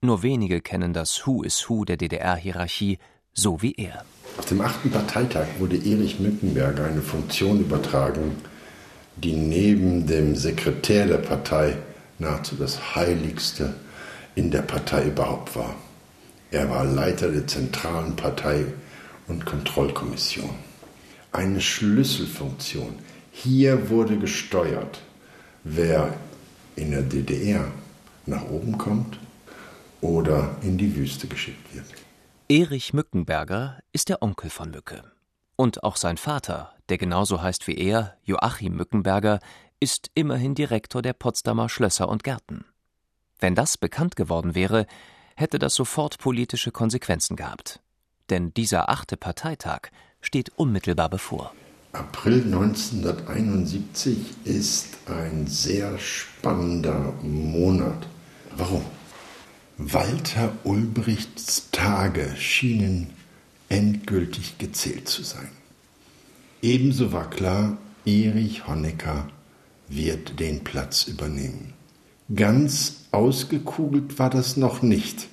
[0.00, 2.98] Nur wenige kennen das Who is Who der DDR-Hierarchie
[3.34, 4.04] so wie er.
[4.38, 8.36] Auf dem achten Parteitag wurde Erich Mückenberger eine Funktion übertragen,
[9.16, 11.76] die neben dem Sekretär der Partei
[12.18, 13.74] nahezu das Heiligste
[14.34, 15.74] in der Partei überhaupt war.
[16.50, 18.66] Er war Leiter der zentralen Partei-
[19.26, 20.50] und Kontrollkommission.
[21.32, 22.96] Eine Schlüsselfunktion.
[23.32, 25.00] Hier wurde gesteuert,
[25.64, 26.14] wer
[26.76, 27.66] in der DDR
[28.26, 29.18] nach oben kommt
[30.00, 31.86] oder in die Wüste geschickt wird.
[32.48, 35.02] Erich Mückenberger ist der Onkel von Mücke.
[35.56, 39.40] Und auch sein Vater, der genauso heißt wie er, Joachim Mückenberger,
[39.80, 42.64] ist immerhin Direktor der Potsdamer Schlösser und Gärten.
[43.38, 44.86] Wenn das bekannt geworden wäre,
[45.36, 47.80] hätte das sofort politische Konsequenzen gehabt.
[48.30, 51.52] Denn dieser achte Parteitag steht unmittelbar bevor.
[51.94, 58.08] April 1971 ist ein sehr spannender Monat.
[58.56, 58.82] Warum?
[59.78, 63.10] Walter Ulbrichts Tage schienen
[63.68, 65.48] endgültig gezählt zu sein.
[66.62, 69.28] Ebenso war klar, Erich Honecker
[69.88, 71.74] wird den Platz übernehmen.
[72.34, 75.28] Ganz ausgekugelt war das noch nicht.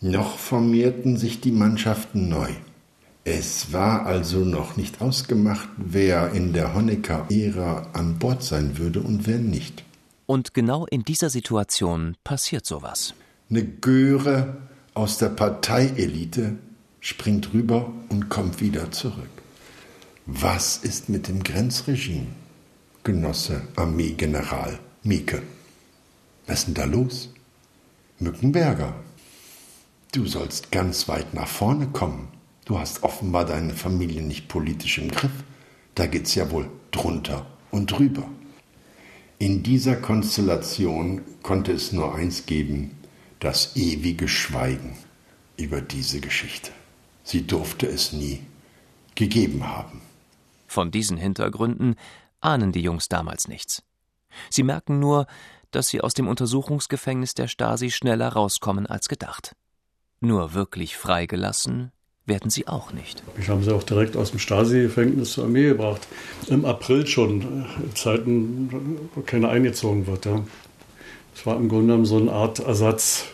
[0.00, 2.50] Noch formierten sich die Mannschaften neu.
[3.24, 9.26] Es war also noch nicht ausgemacht, wer in der Honecker-Ära an Bord sein würde und
[9.26, 9.84] wer nicht.
[10.26, 13.14] Und genau in dieser Situation passiert sowas.
[13.50, 14.56] Eine Göre
[14.94, 16.56] aus der Parteielite
[17.00, 19.30] springt rüber und kommt wieder zurück.
[20.26, 22.26] Was ist mit dem Grenzregime,
[23.04, 25.42] Genosse Armeegeneral Mieke?
[26.46, 27.30] Was ist denn da los?
[28.18, 28.94] Mückenberger,
[30.12, 32.28] du sollst ganz weit nach vorne kommen.
[32.68, 35.32] Du hast offenbar deine Familie nicht politisch im Griff.
[35.94, 38.28] Da geht's ja wohl drunter und drüber.
[39.38, 42.94] In dieser Konstellation konnte es nur eins geben,
[43.40, 44.98] das ewige Schweigen
[45.56, 46.70] über diese Geschichte.
[47.24, 48.42] Sie durfte es nie
[49.14, 50.02] gegeben haben.
[50.66, 51.94] Von diesen Hintergründen
[52.42, 53.82] ahnen die Jungs damals nichts.
[54.50, 55.26] Sie merken nur,
[55.70, 59.56] dass sie aus dem Untersuchungsgefängnis der Stasi schneller rauskommen als gedacht.
[60.20, 61.92] Nur wirklich freigelassen
[62.28, 63.22] werden sie auch nicht.
[63.38, 66.06] Ich habe sie auch direkt aus dem Stasi-Gefängnis zur Armee gebracht.
[66.48, 70.26] Im April schon, in Zeiten, wo keiner eingezogen wird.
[70.26, 70.42] Ja.
[71.34, 73.26] Das war im Grunde genommen so eine Art Ersatz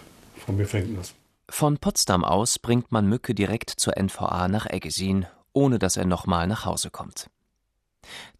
[0.44, 1.14] vom Gefängnis.
[1.48, 6.46] Von Potsdam aus bringt man Mücke direkt zur NVA nach Eggesin, ohne dass er nochmal
[6.46, 7.28] nach Hause kommt.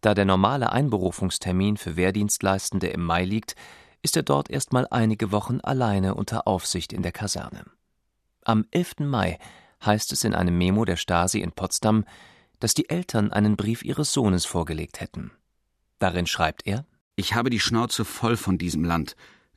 [0.01, 3.55] Da der normale Einberufungstermin für Wehrdienstleistende im Mai liegt,
[4.01, 7.65] ist er dort erstmal einige Wochen alleine unter Aufsicht in der Kaserne.
[8.43, 8.99] Am 11.
[8.99, 9.39] Mai
[9.85, 12.05] heißt es in einem Memo der Stasi in Potsdam,
[12.59, 15.31] dass die Eltern einen Brief ihres Sohnes vorgelegt hätten.
[15.99, 19.15] Darin schreibt er Ich habe die Schnauze voll von diesem Land,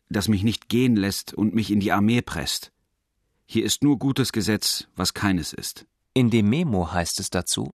[0.09, 2.73] das mich nicht gehen lässt und mich in die Armee presst.
[3.47, 5.87] Hier ist nur gutes Gesetz, was keines ist.
[6.15, 7.71] In dem Memo heißt es dazu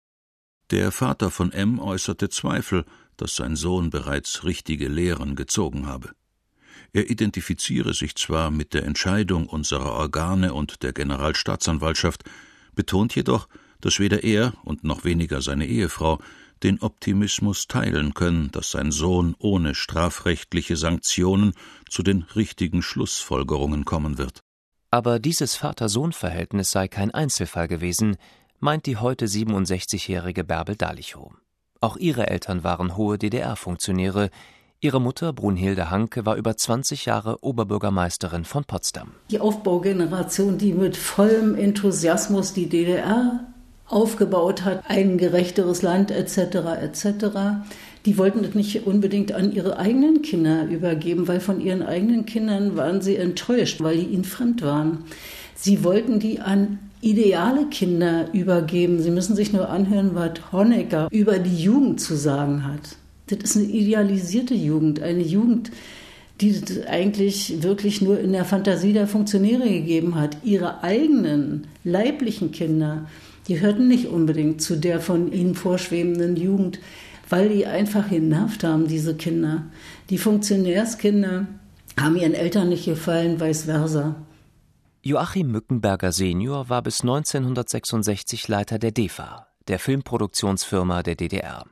[0.70, 2.84] Der Vater von M äußerte Zweifel,
[3.16, 6.12] dass sein Sohn bereits richtige Lehren gezogen habe.
[6.94, 12.24] Er identifiziere sich zwar mit der Entscheidung unserer Organe und der Generalstaatsanwaltschaft,
[12.74, 13.48] betont jedoch,
[13.80, 16.18] dass weder er und noch weniger seine Ehefrau
[16.62, 21.54] den Optimismus teilen können, dass sein Sohn ohne strafrechtliche Sanktionen
[21.88, 24.40] zu den richtigen Schlussfolgerungen kommen wird.
[24.90, 28.16] Aber dieses Vater-Sohn-Verhältnis sei kein Einzelfall gewesen,
[28.60, 31.32] meint die heute 67-jährige Bärbel Dalichow.
[31.80, 34.30] Auch ihre Eltern waren hohe DDR-Funktionäre,
[34.84, 39.12] Ihre Mutter Brunhilde Hanke war über 20 Jahre Oberbürgermeisterin von Potsdam.
[39.30, 43.46] Die Aufbaugeneration, die mit vollem Enthusiasmus die DDR
[43.86, 46.56] aufgebaut hat, ein gerechteres Land etc.
[46.82, 47.04] etc.
[48.06, 52.76] Die wollten das nicht unbedingt an ihre eigenen Kinder übergeben, weil von ihren eigenen Kindern
[52.76, 55.04] waren sie enttäuscht, weil die ihnen fremd waren.
[55.54, 59.00] Sie wollten die an ideale Kinder übergeben.
[59.00, 62.96] Sie müssen sich nur anhören, was Honecker über die Jugend zu sagen hat.
[63.40, 65.70] Das ist eine idealisierte Jugend, eine Jugend,
[66.40, 70.36] die es eigentlich wirklich nur in der Fantasie der Funktionäre gegeben hat.
[70.42, 73.06] Ihre eigenen leiblichen Kinder,
[73.48, 76.80] die hörten nicht unbedingt zu der von ihnen vorschwebenden Jugend,
[77.28, 79.66] weil die einfach genervt haben, diese Kinder.
[80.10, 81.46] Die Funktionärskinder
[81.98, 84.16] haben ihren Eltern nicht gefallen, vice versa.
[85.02, 91.64] Joachim Mückenberger senior war bis 1966 Leiter der DEFA, der Filmproduktionsfirma der DDR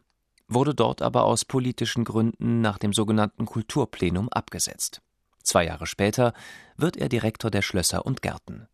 [0.50, 5.00] wurde dort aber aus politischen Gründen nach dem sogenannten Kulturplenum abgesetzt.
[5.42, 6.34] Zwei Jahre später
[6.76, 8.68] wird er Direktor der Schlösser und Gärten.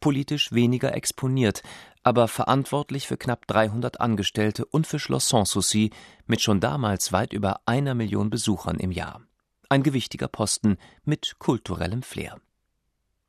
[0.00, 1.62] Politisch weniger exponiert,
[2.02, 5.90] aber verantwortlich für knapp 300 Angestellte und für Schloss Sanssouci
[6.26, 9.22] mit schon damals weit über einer Million Besuchern im Jahr.
[9.68, 12.40] Ein gewichtiger Posten mit kulturellem Flair.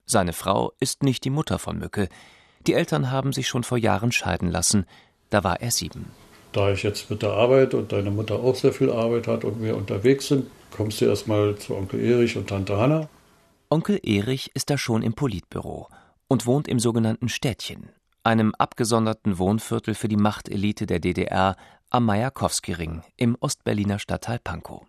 [0.06, 2.10] Seine Frau ist nicht die Mutter von Mücke,
[2.66, 4.86] Die Eltern haben sich schon vor Jahren scheiden lassen.
[5.30, 6.12] Da war er sieben.
[6.54, 9.62] Da ich jetzt mit der Arbeit und deine Mutter auch sehr viel Arbeit hat und
[9.62, 13.10] wir unterwegs sind, kommst du erstmal zu Onkel Erich und Tante Hanna.
[13.70, 15.90] Onkel Erich ist da schon im Politbüro
[16.28, 17.90] und wohnt im sogenannten Städtchen,
[18.24, 21.56] einem abgesonderten Wohnviertel für die Machtelite der DDR
[21.90, 24.86] am Majakowski-Ring im Ostberliner Stadtteil Pankow.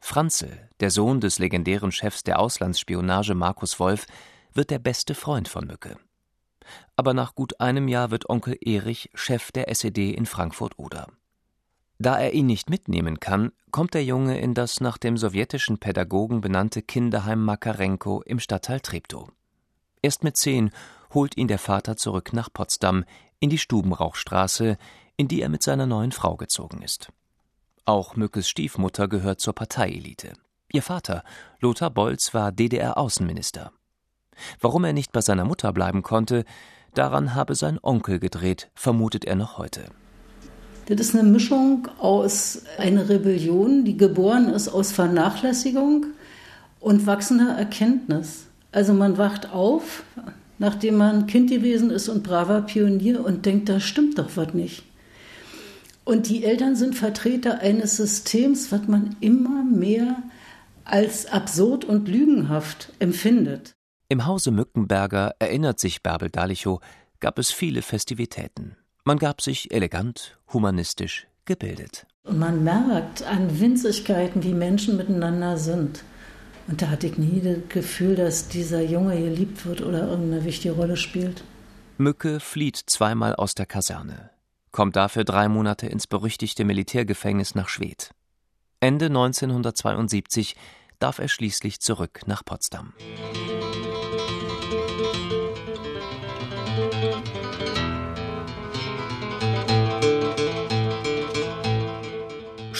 [0.00, 4.06] Franzl, der Sohn des legendären Chefs der Auslandsspionage Markus Wolf,
[4.52, 5.96] wird der beste Freund von Mücke.
[6.96, 11.08] Aber nach gut einem Jahr wird Onkel Erich Chef der SED in Frankfurt-Oder.
[11.98, 16.40] Da er ihn nicht mitnehmen kann, kommt der Junge in das nach dem sowjetischen Pädagogen
[16.40, 19.28] benannte Kinderheim Makarenko im Stadtteil Treptow.
[20.00, 20.70] Erst mit zehn
[21.12, 23.04] holt ihn der Vater zurück nach Potsdam
[23.40, 24.78] in die Stubenrauchstraße,
[25.16, 27.10] in die er mit seiner neuen Frau gezogen ist.
[27.84, 30.34] Auch Mückes Stiefmutter gehört zur Parteielite.
[30.72, 31.24] Ihr Vater,
[31.60, 33.72] Lothar Bolz, war DDR-Außenminister.
[34.60, 36.44] Warum er nicht bei seiner Mutter bleiben konnte,
[36.94, 39.84] daran habe sein Onkel gedreht, vermutet er noch heute.
[40.86, 46.06] Das ist eine Mischung aus einer Rebellion, die geboren ist aus Vernachlässigung
[46.80, 48.46] und wachsender Erkenntnis.
[48.72, 50.02] Also man wacht auf,
[50.58, 54.82] nachdem man Kind gewesen ist und braver Pionier und denkt, da stimmt doch was nicht.
[56.04, 60.22] Und die Eltern sind Vertreter eines Systems, was man immer mehr
[60.84, 63.74] als absurd und lügenhaft empfindet.
[64.10, 66.80] Im Hause Mückenberger, erinnert sich Bärbel Dalichow,
[67.20, 68.74] gab es viele Festivitäten.
[69.04, 72.06] Man gab sich elegant, humanistisch, gebildet.
[72.24, 76.04] Und man merkt an Winzigkeiten, wie Menschen miteinander sind.
[76.68, 80.74] Und da hatte ich nie das Gefühl, dass dieser Junge geliebt wird oder irgendeine wichtige
[80.74, 81.44] Rolle spielt.
[81.98, 84.30] Mücke flieht zweimal aus der Kaserne,
[84.70, 88.12] kommt dafür drei Monate ins berüchtigte Militärgefängnis nach Schwedt.
[88.80, 90.56] Ende 1972
[90.98, 92.94] darf er schließlich zurück nach Potsdam.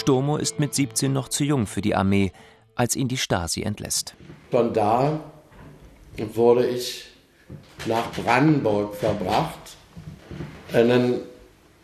[0.09, 2.33] Stomo ist mit 17 noch zu jung für die Armee,
[2.75, 4.15] als ihn die Stasi entlässt.
[4.51, 5.21] Von da
[6.17, 7.05] wurde ich
[7.85, 9.77] nach Brandenburg verbracht,
[10.73, 11.21] in eine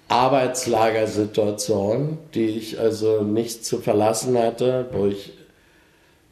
[0.08, 5.34] Arbeitslagersituation, die ich also nicht zu verlassen hatte, wo ich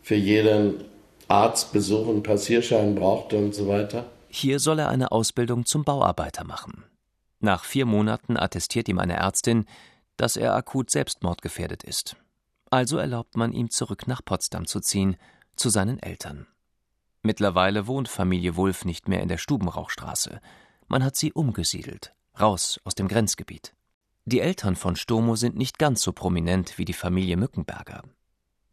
[0.03, 0.85] für jeden
[1.29, 4.07] Arztbesuch einen Passierschein brauchte und so weiter.
[4.29, 6.85] Hier soll er eine Ausbildung zum Bauarbeiter machen.
[7.41, 9.67] Nach vier Monaten attestiert ihm eine Ärztin,
[10.17, 12.17] dass er akut selbstmordgefährdet ist.
[12.71, 15.17] Also erlaubt man ihm zurück nach Potsdam zu ziehen,
[15.57, 16.47] zu seinen Eltern.
[17.23, 20.41] Mittlerweile wohnt Familie Wulff nicht mehr in der Stubenrauchstraße.
[20.89, 23.75] Man hat sie umgesiedelt, raus aus dem Grenzgebiet.
[24.25, 28.03] Die Eltern von Stomo sind nicht ganz so prominent wie die Familie Mückenberger.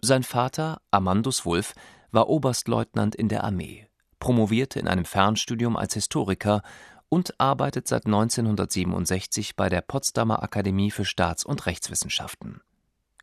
[0.02, 1.74] Sein Vater, Amandus Wulff,
[2.12, 6.62] war Oberstleutnant in der Armee promovierte in einem Fernstudium als Historiker
[7.10, 12.62] und arbeitet seit 1967 bei der Potsdamer Akademie für Staats- und Rechtswissenschaften.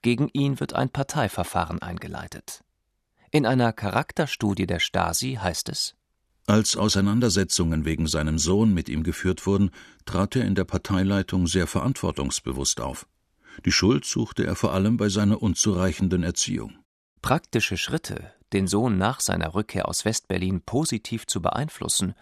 [0.02, 2.62] Gegen ihn wird ein Parteiverfahren eingeleitet.
[3.30, 5.96] In einer Charakterstudie der Stasi heißt es
[6.46, 9.70] Als Auseinandersetzungen wegen seinem Sohn mit ihm geführt wurden,
[10.04, 13.06] trat er in der Parteileitung sehr verantwortungsbewusst auf.
[13.64, 16.78] Die Schuld suchte er vor allem bei seiner unzureichenden Erziehung.
[17.22, 22.14] Praktische Schritte, den Sohn nach seiner Rückkehr aus Westberlin positiv zu beeinflussen,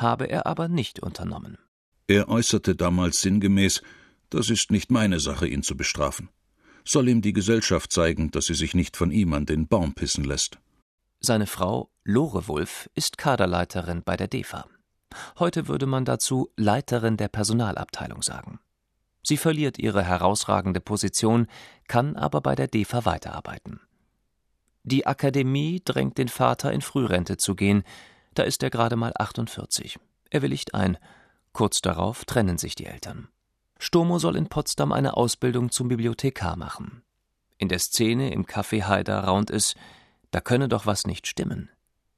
[0.00, 1.58] habe er aber nicht unternommen.
[2.06, 3.82] Er äußerte damals sinngemäß,
[4.30, 6.28] das ist nicht meine Sache, ihn zu bestrafen.
[6.84, 10.24] Soll ihm die Gesellschaft zeigen, dass sie sich nicht von ihm an den Baum pissen
[10.24, 10.58] lässt.
[11.20, 14.66] Seine Frau, Lore Wulff, ist Kaderleiterin bei der DEFA.
[15.38, 18.60] Heute würde man dazu Leiterin der Personalabteilung sagen.
[19.22, 21.46] Sie verliert ihre herausragende Position,
[21.88, 23.80] kann aber bei der DEFA weiterarbeiten.
[24.82, 27.84] Die Akademie drängt den Vater in Frührente zu gehen,
[28.40, 29.98] da ist er gerade mal 48.
[30.30, 30.96] Er willigt ein.
[31.52, 33.28] Kurz darauf trennen sich die Eltern.
[33.78, 37.02] Stomo soll in Potsdam eine Ausbildung zum Bibliothekar machen.
[37.58, 39.74] In der Szene im Café Haider raunt es,
[40.30, 41.68] da könne doch was nicht stimmen.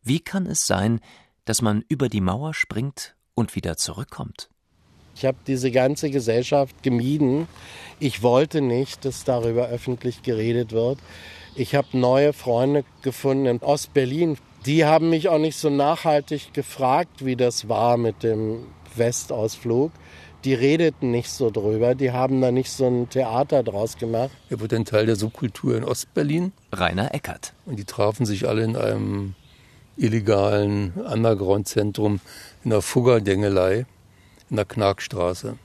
[0.01, 1.01] Wie kann es sein,
[1.44, 4.49] dass man über die Mauer springt und wieder zurückkommt?
[5.16, 7.49] Ich habe diese ganze Gesellschaft gemieden.
[7.99, 11.01] Ich wollte nicht, dass darüber öffentlich geredet wird.
[11.57, 14.38] Ich habe neue Freunde gefunden in Ostberlin.
[14.66, 19.90] Die haben mich auch nicht so nachhaltig gefragt, wie das war mit dem Westausflug.
[20.44, 24.30] Die redeten nicht so drüber, die haben da nicht so ein Theater draus gemacht.
[24.50, 26.52] Er wurde ein Teil der Subkultur in Ostberlin.
[26.72, 27.54] Rainer Eckert.
[27.64, 29.34] Und die trafen sich alle in einem
[29.96, 32.20] illegalen Underground-Zentrum
[32.64, 33.86] in der Fuggerdengelei
[34.50, 35.58] in der Knarkstraße.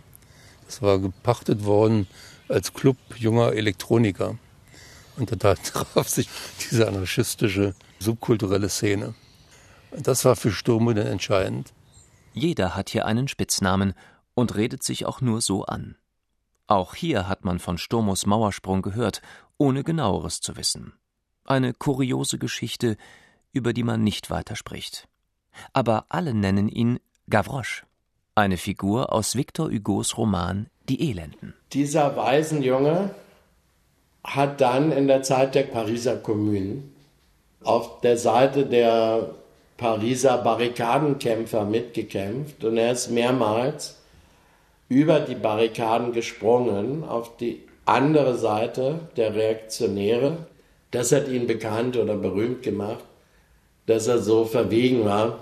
[0.65, 2.07] Das war gepachtet worden
[2.49, 4.37] als Club junger Elektroniker.
[5.17, 6.29] Und da traf sich
[6.69, 9.13] diese anarchistische, subkulturelle Szene.
[9.91, 11.73] Und das war für Sturme dann entscheidend.
[12.33, 13.93] Jeder hat hier einen Spitznamen
[14.33, 15.95] und redet sich auch nur so an.
[16.67, 19.21] Auch hier hat man von Sturmos Mauersprung gehört,
[19.57, 20.93] ohne genaueres zu wissen.
[21.45, 22.97] Eine kuriose Geschichte,
[23.53, 25.07] über die man nicht weiter spricht.
[25.73, 27.85] Aber alle nennen ihn Gavroche,
[28.35, 31.53] eine Figur aus Victor Hugos Roman Die Elenden.
[31.73, 33.15] Dieser Waisenjunge
[34.23, 36.83] hat dann in der Zeit der Pariser Kommune
[37.67, 39.29] auf der Seite der
[39.77, 43.97] Pariser Barrikadenkämpfer mitgekämpft und er ist mehrmals
[44.89, 50.37] über die Barrikaden gesprungen auf die andere Seite der Reaktionäre.
[50.91, 53.03] Das hat ihn bekannt oder berühmt gemacht,
[53.85, 55.39] dass er so verwegen war,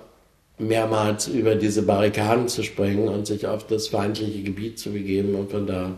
[0.57, 5.51] mehrmals über diese Barrikaden zu springen und sich auf das feindliche Gebiet zu begeben und
[5.51, 5.91] von da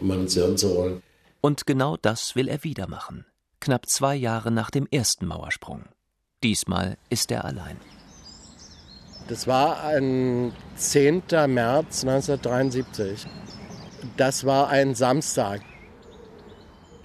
[0.00, 1.02] Munition zu holen.
[1.40, 3.24] Und genau das will er wieder machen.
[3.64, 5.86] Knapp zwei Jahre nach dem ersten Mauersprung.
[6.42, 7.80] Diesmal ist er allein.
[9.26, 11.22] Das war ein 10.
[11.46, 13.26] März 1973.
[14.18, 15.62] Das war ein Samstag.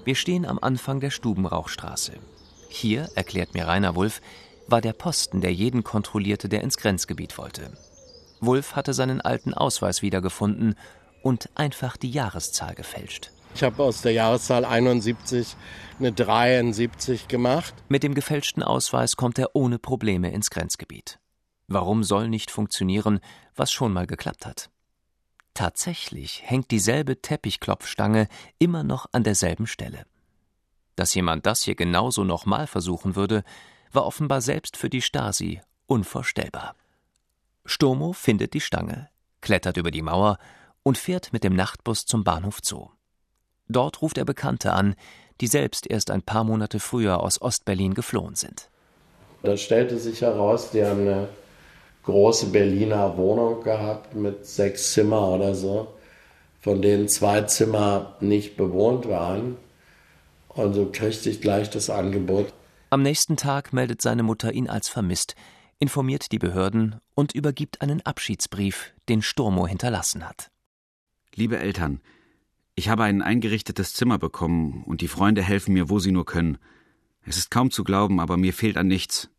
[0.04, 2.16] Wir stehen am Anfang der Stubenrauchstraße.
[2.68, 4.20] Hier, erklärt mir Rainer Wulff,
[4.68, 7.72] war der Posten, der jeden kontrollierte, der ins Grenzgebiit wollte.
[8.42, 10.76] Wulff hatte seinen alten Ausweis wiedergefunden
[11.24, 13.32] und einfach die Jahreszahl gefälscht.
[13.56, 15.56] Ich habe aus der Jahreszahl 71
[16.00, 17.74] eine 73 gemacht.
[17.90, 21.20] Mit dem gefälschten Ausweis kommt er ohne Probleme ins Grenzgebiet.
[21.68, 23.20] Warum soll nicht funktionieren,
[23.56, 24.70] was schon mal geklappt hat?
[25.54, 28.28] Tatsächlich hängt dieselbe Teppichklopfstange
[28.60, 30.06] immer noch an derselben Stelle.
[30.96, 33.44] Dass jemand das hier genauso nochmal versuchen würde,
[33.92, 36.76] war offenbar selbst für die Stasi unvorstellbar.
[37.66, 39.10] Sturmo findet die Stange,
[39.42, 40.38] klettert über die Mauer
[40.84, 42.90] und fährt mit dem Nachtbus zum Bahnhof Zoo.
[43.70, 44.96] Dort ruft er Bekannte an,
[45.42, 48.70] die selbst erst ein paar Monate früher aus Ostberlin geflohen sind.
[49.44, 51.30] Da stellte sich heraus, die haben eine
[52.04, 55.88] große Berliner Wohnung gehabt mit sechs Zimmer oder so,
[56.60, 59.56] von denen zwei Zimmer nicht bewohnt waren.
[60.50, 62.52] Und so kriegte ich gleich das Angebot.
[62.90, 65.36] Am nächsten Tag meldet seine Mutter ihn als vermisst,
[65.78, 70.50] informiert die Behörden und übergibt einen Abschiedsbrief, den Sturmo hinterlassen hat.
[71.36, 72.02] Liebe Eltern,
[72.80, 76.58] ich habe ein eingerichtetes Zimmer bekommen und die Freunde helfen mir, wo sie nur können.
[77.24, 79.30] Es ist kaum zu glauben, aber mir fehlt an nichts.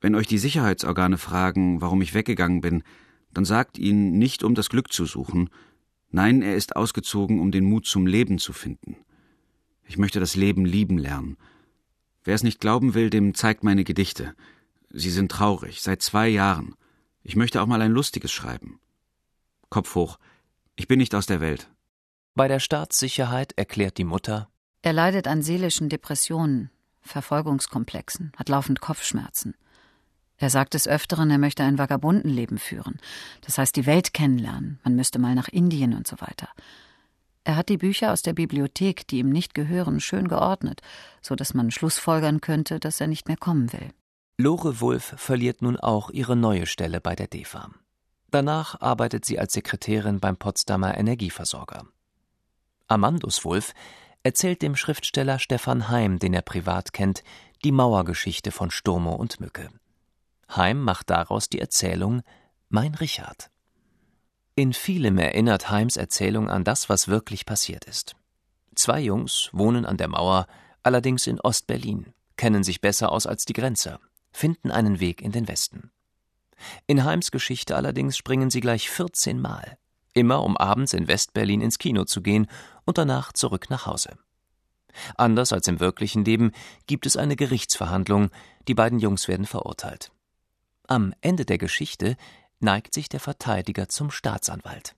[0.00, 2.82] Wenn euch die Sicherheitsorgane fragen, warum ich weggegangen bin,
[3.34, 5.50] dann sagt ihnen nicht, um das Glück zu suchen.
[6.08, 8.96] Nein, er ist ausgezogen, um den Mut zum Leben zu finden.
[9.86, 11.36] Ich möchte das Leben lieben lernen.
[12.22, 14.34] Wer es nicht glauben will, dem zeigt meine Gedichte.
[14.88, 16.74] Sie sind traurig, seit zwei Jahren.
[17.22, 18.80] Ich möchte auch mal ein lustiges schreiben.
[19.68, 20.18] Kopf hoch.
[20.74, 21.68] Ich bin nicht aus der Welt.
[22.36, 24.48] Bei der Staatssicherheit erklärt die Mutter,
[24.82, 26.68] er leidet an seelischen Depressionen,
[27.00, 29.54] Verfolgungskomplexen, hat laufend Kopfschmerzen.
[30.36, 32.98] Er sagt des Öfteren, er möchte ein Vagabundenleben führen.
[33.42, 34.80] Das heißt, die Welt kennenlernen.
[34.84, 36.48] Man müsste mal nach Indien und so weiter.
[37.44, 40.82] Er hat die Bücher aus der Bibliothek, die ihm nicht gehören, schön geordnet,
[41.22, 43.90] so dass man schlussfolgern könnte, dass er nicht mehr kommen will.
[44.36, 47.76] Lore Wulff verliert nun auch ihre neue Stelle bei der DEFAM.
[48.30, 51.86] Danach arbeitet sie als Sekretärin beim Potsdamer Energieversorger.
[52.86, 53.72] Amandus Wulff
[54.22, 57.22] erzählt dem Schriftsteller Stefan Heim, den er privat kennt,
[57.64, 59.70] die Mauergeschichte von Sturmo und Mücke.
[60.54, 62.22] Heim macht daraus die Erzählung
[62.68, 63.50] Mein Richard.
[64.56, 68.14] In vielem erinnert Heims Erzählung an das, was wirklich passiert ist.
[68.74, 70.46] Zwei Jungs wohnen an der Mauer,
[70.82, 73.98] allerdings in Ostberlin, kennen sich besser aus als die Grenzer,
[74.30, 75.90] finden einen Weg in den Westen.
[76.86, 79.76] In Heims Geschichte allerdings springen sie gleich 14 Mal,
[80.12, 82.46] immer um abends in Westberlin ins Kino zu gehen
[82.84, 84.16] und danach zurück nach Hause.
[85.16, 86.52] Anders als im wirklichen Leben
[86.86, 88.30] gibt es eine Gerichtsverhandlung,
[88.68, 90.12] die beiden Jungs werden verurteilt.
[90.86, 92.16] Am Ende der Geschichte
[92.60, 94.94] neigt sich der Verteidiger zum Staatsanwalt.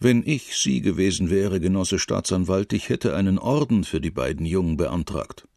[0.00, 4.76] Wenn ich Sie gewesen wäre, Genosse Staatsanwalt, ich hätte einen Orden für die beiden Jungen
[4.76, 5.48] beantragt.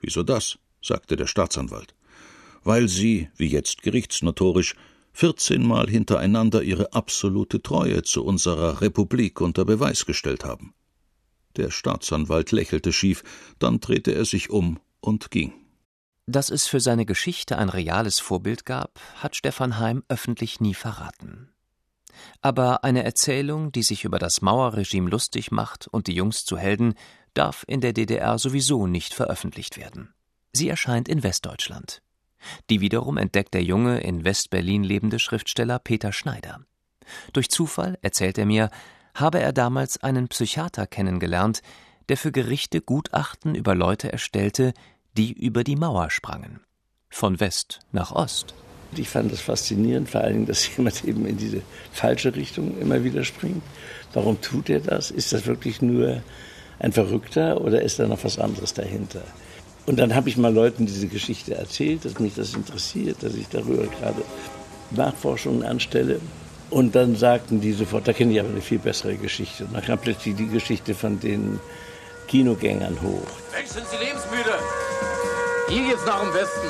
[0.00, 0.58] Wieso das?
[0.80, 1.94] sagte der Staatsanwalt.
[2.64, 4.76] Weil sie, wie jetzt gerichtsnotorisch,
[5.12, 10.74] vierzehnmal hintereinander ihre absolute Treue zu unserer Republik unter Beweis gestellt haben.
[11.56, 13.22] Der Staatsanwalt lächelte schief,
[13.58, 15.52] dann drehte er sich um und ging.
[16.26, 21.52] Dass es für seine Geschichte ein reales Vorbild gab, hat Stefan Heim öffentlich nie verraten.
[22.40, 26.94] Aber eine Erzählung, die sich über das Mauerregime lustig macht und die Jungs zu Helden,
[27.34, 30.14] darf in der DDR sowieso nicht veröffentlicht werden.
[30.52, 32.02] Sie erscheint in Westdeutschland.
[32.70, 36.60] Die wiederum entdeckt der junge, in Westberlin lebende Schriftsteller Peter Schneider.
[37.32, 38.70] Durch Zufall, erzählt er mir,
[39.14, 41.62] habe er damals einen Psychiater kennengelernt,
[42.08, 44.72] der für Gerichte Gutachten über Leute erstellte,
[45.16, 46.60] die über die Mauer sprangen.
[47.10, 48.54] Von West nach Ost.
[48.96, 53.04] Ich fand das faszinierend, vor allen Dingen, dass jemand eben in diese falsche Richtung immer
[53.04, 53.62] wieder springt.
[54.12, 55.10] Warum tut er das?
[55.10, 56.22] Ist das wirklich nur
[56.78, 59.22] ein Verrückter oder ist da noch was anderes dahinter?
[59.86, 63.48] Und dann habe ich mal Leuten diese Geschichte erzählt, dass mich das interessiert, dass ich
[63.48, 64.22] darüber gerade
[64.90, 66.20] Nachforschungen anstelle.
[66.72, 69.66] Und dann sagten die sofort, da kenne ich aber eine viel bessere Geschichte.
[69.66, 71.60] Und dann kam plötzlich die Geschichte von den
[72.28, 73.26] Kinogängern hoch.
[73.52, 74.58] Mensch, sind Sie lebensmüde?
[75.68, 76.68] Hier geht's nach dem Westen.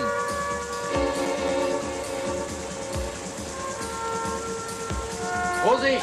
[5.63, 6.03] Vorsicht!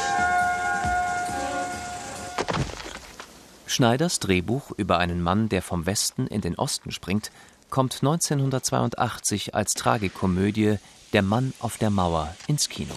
[3.66, 7.30] Schneiders Drehbuch über einen Mann, der vom Westen in den Osten springt,
[7.68, 10.78] kommt 1982 als Tragikomödie
[11.12, 12.94] Der Mann auf der Mauer ins Kino.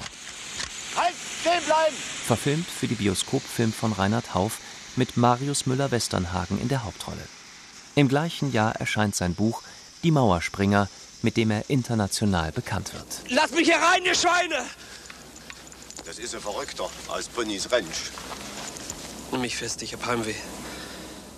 [1.43, 1.95] Stehen bleiben!
[2.25, 4.59] Verfilmt für die Bioskopfilm von Reinhard Hauf
[4.95, 7.27] mit Marius Müller-Westernhagen in der Hauptrolle.
[7.95, 9.61] Im gleichen Jahr erscheint sein Buch
[10.03, 10.87] Die Mauerspringer,
[11.21, 13.05] mit dem er international bekannt wird.
[13.27, 14.63] Lass mich herein, ihr Schweine!
[16.05, 18.11] Das ist ein Verrückter aus Ponys Ranch.
[19.33, 20.35] Nimm mich fest, ich hab Heimweh.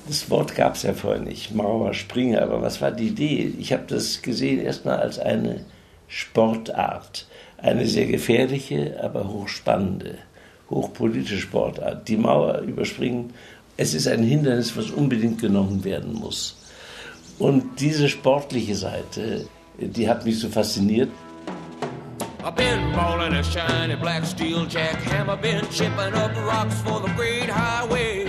[0.08, 3.56] Das Wort gab es ja vorher nicht, Mauerspringer, aber was war die Idee?
[3.58, 5.66] Ich habe das gesehen erstmal als eine
[6.08, 7.26] Sportart,
[7.58, 10.18] eine sehr gefährliche, aber hochspannende,
[10.70, 12.08] hochpolitische Sportart.
[12.08, 13.34] Die Mauer überspringen,
[13.78, 16.58] es ist ein Hindernis, was unbedingt genommen werden muss.
[17.40, 19.48] Und diese sportliche Seite,
[19.78, 21.10] die hat mich so fasziniert.
[22.44, 27.50] I've been ballin' a shiny black steel jackhammer, been chipping up rocks for the great
[27.50, 28.28] highway.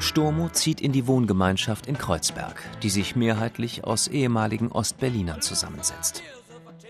[0.00, 6.22] Sturmo zieht in die Wohngemeinschaft in Kreuzberg, die sich mehrheitlich aus ehemaligen Ostberlinern zusammensetzt.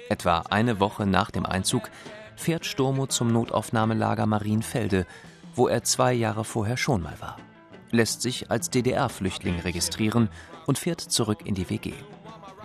[0.09, 1.91] Etwa eine Woche nach dem Einzug
[2.37, 5.07] fährt Sturmo zum Notaufnahmelager Marienfelde,
[5.55, 7.37] wo er zwei Jahre vorher schon mal war,
[7.91, 10.29] lässt sich als DDR-Flüchtling registrieren
[10.67, 11.93] und fährt zurück in die WG.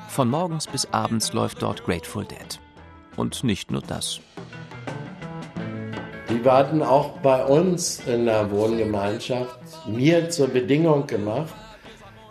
[0.09, 2.59] Von morgens bis abends läuft dort Grateful Dead.
[3.15, 4.19] Und nicht nur das.
[6.29, 11.53] Die hatten auch bei uns in der Wohngemeinschaft mir zur Bedingung gemacht,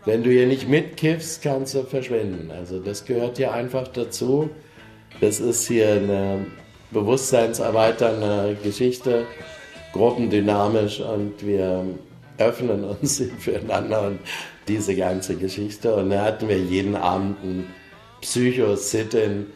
[0.05, 2.51] wenn du hier nicht mitkiffst, kannst du verschwinden.
[2.51, 4.51] Also das gehört hier einfach dazu.
[5.21, 6.47] Das ist hier eine
[6.91, 9.27] bewusstseinserweiternde Geschichte,
[9.93, 11.85] gruppendynamisch und wir
[12.39, 14.21] öffnen uns füreinander und
[14.69, 15.95] diese ganze Geschichte.
[15.95, 17.67] Und da hatten wir jeden Abend ein
[18.21, 19.47] Psycho-Sit-In,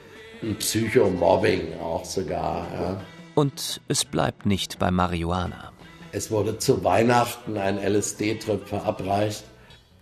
[0.42, 2.66] ein Psychomobbing auch sogar.
[2.72, 3.00] Ja.
[3.34, 5.72] Und es bleibt nicht bei Marihuana.
[6.12, 9.44] Es wurde zu Weihnachten ein LSD-Trip verabreicht,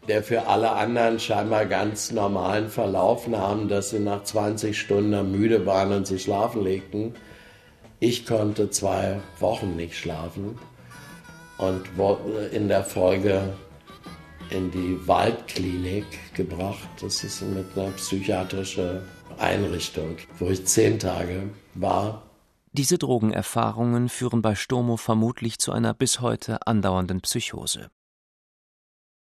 [0.09, 5.67] der für alle anderen scheinbar ganz normalen Verlauf nahm, dass sie nach 20 Stunden müde
[5.67, 7.15] waren und sich schlafen legten.
[8.01, 10.59] Ich konnte zwei Wochen nicht schlafen
[11.59, 13.55] und wurde in der Folge
[14.51, 16.89] in die Waldklinik gebracht.
[17.01, 19.01] Das ist mit einer psychiatrischen
[19.39, 22.23] Einrichtung, wo ich zehn Tage war.
[22.73, 27.89] Diese Drogenerfahrungen führen bei Sturmo vermutlich zu einer bis heute andauernden Psychose.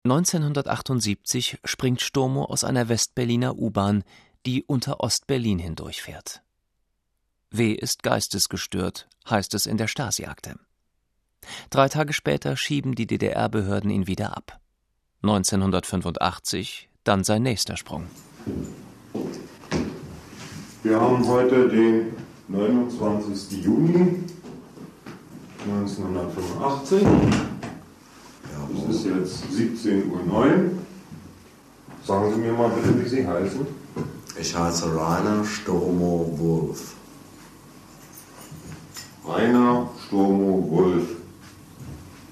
[0.06, 4.04] 1978 springt Sturmo aus einer Westberliner U-Bahn,
[4.46, 6.42] die unter Ostberlin hindurchfährt.
[7.52, 7.72] W.
[7.72, 10.56] ist geistesgestört, heißt es in der Stasi-Akte.
[11.70, 14.60] Drei Tage später schieben die DDR-Behörden ihn wieder ab.
[15.22, 18.08] 1985 dann sein nächster Sprung.
[20.84, 22.14] Wir haben heute den
[22.50, 23.64] 29.
[23.64, 24.26] Juni
[25.66, 27.08] 1985.
[28.90, 30.72] Es ist jetzt 17.09 Uhr.
[32.04, 33.66] Sagen Sie mir mal bitte, wie Sie heißen.
[34.40, 36.96] Ich heiße Rainer Sturmo Wolf.
[39.26, 41.08] Rainer Sturmo Wolf.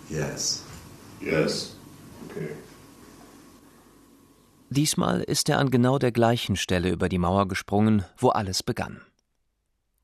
[0.10, 0.64] Yes.
[1.22, 1.76] Yes.
[2.30, 2.50] Okay.
[4.70, 9.02] Diesmal ist er an genau der gleichen Stelle über die Mauer gesprungen, wo alles begann.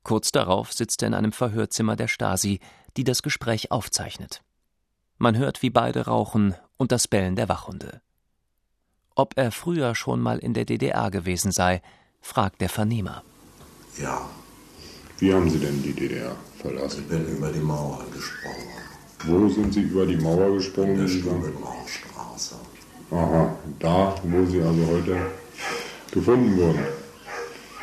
[0.02, 2.60] Kurz darauf sitzt er in einem Verhörzimmer der Stasi,
[2.96, 4.42] die das Gespräch aufzeichnet.
[5.18, 8.00] Man hört, wie beide rauchen und das Bellen der Wachhunde.
[9.16, 11.82] Ob er früher schon mal in der DDR gewesen sei,
[12.20, 13.24] fragt der Vernehmer.
[13.98, 14.28] Ja.
[15.18, 17.02] Wie haben Sie denn die DDR verlassen?
[17.02, 18.68] Ich bin über die Mauer gesprungen.
[19.24, 20.94] Wo sind Sie über die Mauer gesprungen?
[20.94, 22.54] In der Stubelmauerstraße.
[23.10, 25.16] Aha, da, wo Sie also heute
[26.12, 26.84] gefunden wurden.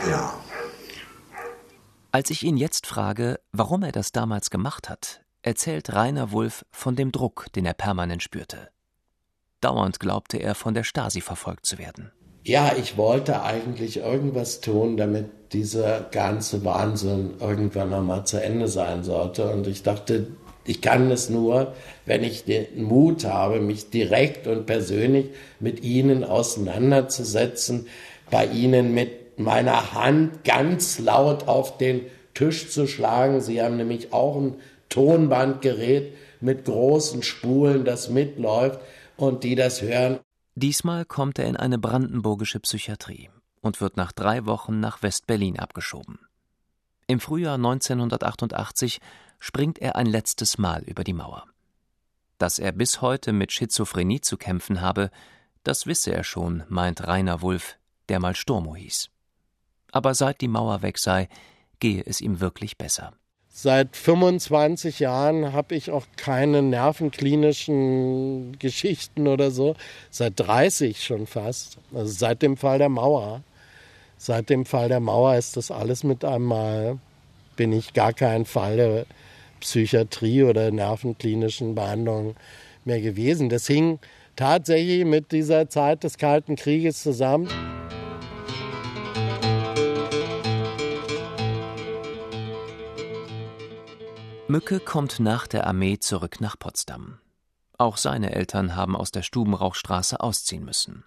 [0.09, 0.33] Ja.
[2.13, 6.95] Als ich ihn jetzt frage, warum er das damals gemacht hat, erzählt Rainer Wulff von
[6.95, 8.69] dem Druck, den er permanent spürte.
[9.61, 12.11] Dauernd glaubte er, von der Stasi verfolgt zu werden.
[12.43, 19.03] Ja, ich wollte eigentlich irgendwas tun, damit dieser ganze Wahnsinn irgendwann einmal zu Ende sein
[19.03, 19.49] sollte.
[19.51, 20.27] Und ich dachte,
[20.65, 21.73] ich kann es nur,
[22.05, 25.27] wenn ich den Mut habe, mich direkt und persönlich
[25.59, 27.87] mit ihnen auseinanderzusetzen,
[28.31, 32.01] bei ihnen mit meiner Hand ganz laut auf den
[32.33, 33.41] Tisch zu schlagen.
[33.41, 34.55] Sie haben nämlich auch ein
[34.95, 38.79] Tonbandgerät mit großen Spulen, das mitläuft
[39.17, 40.19] und die das hören.
[40.55, 43.29] Diesmal kommt er in eine brandenburgische Psychiatrie
[43.59, 46.19] und wird nach drei Wochen nach West-Berlin abgeschoben.
[47.07, 49.01] Im Frühjahr 1988
[49.39, 51.43] springt er ein letztes Mal über die Mauer.
[52.37, 55.11] Dass er bis heute mit Schizophrenie zu kämpfen habe,
[55.63, 57.77] das wisse er schon, meint Rainer Wulff,
[58.07, 59.09] der mal Sturmo hieß.
[59.91, 61.27] Aber seit die Mauer weg sei,
[61.79, 63.13] gehe es ihm wirklich besser.
[63.58, 69.78] Seit 25 Jahren habe ich auch keine nervenklinischen Geschichten oder so.
[70.12, 71.78] Seit 30 schon fast.
[71.93, 73.43] Also seit dem Fall der Mauer.
[74.18, 76.99] Seit dem Fall der Mauer ist das alles mit einmal,
[77.56, 79.06] bin ich gar kein Fall der
[79.62, 82.36] Psychiatrie oder nervenklinischen Behandlung
[82.84, 83.47] mehr gewesen.
[83.47, 83.99] Das hing
[84.36, 87.47] tatsächlich mit dieser Zeit des Kalten Krieges zusammen.
[94.47, 97.17] Mücke kommt nach der Armee zurück nach Potsdam.
[97.79, 101.03] Auch seine Eltern haben aus der Stubenrauchstraße ausziehen müssen.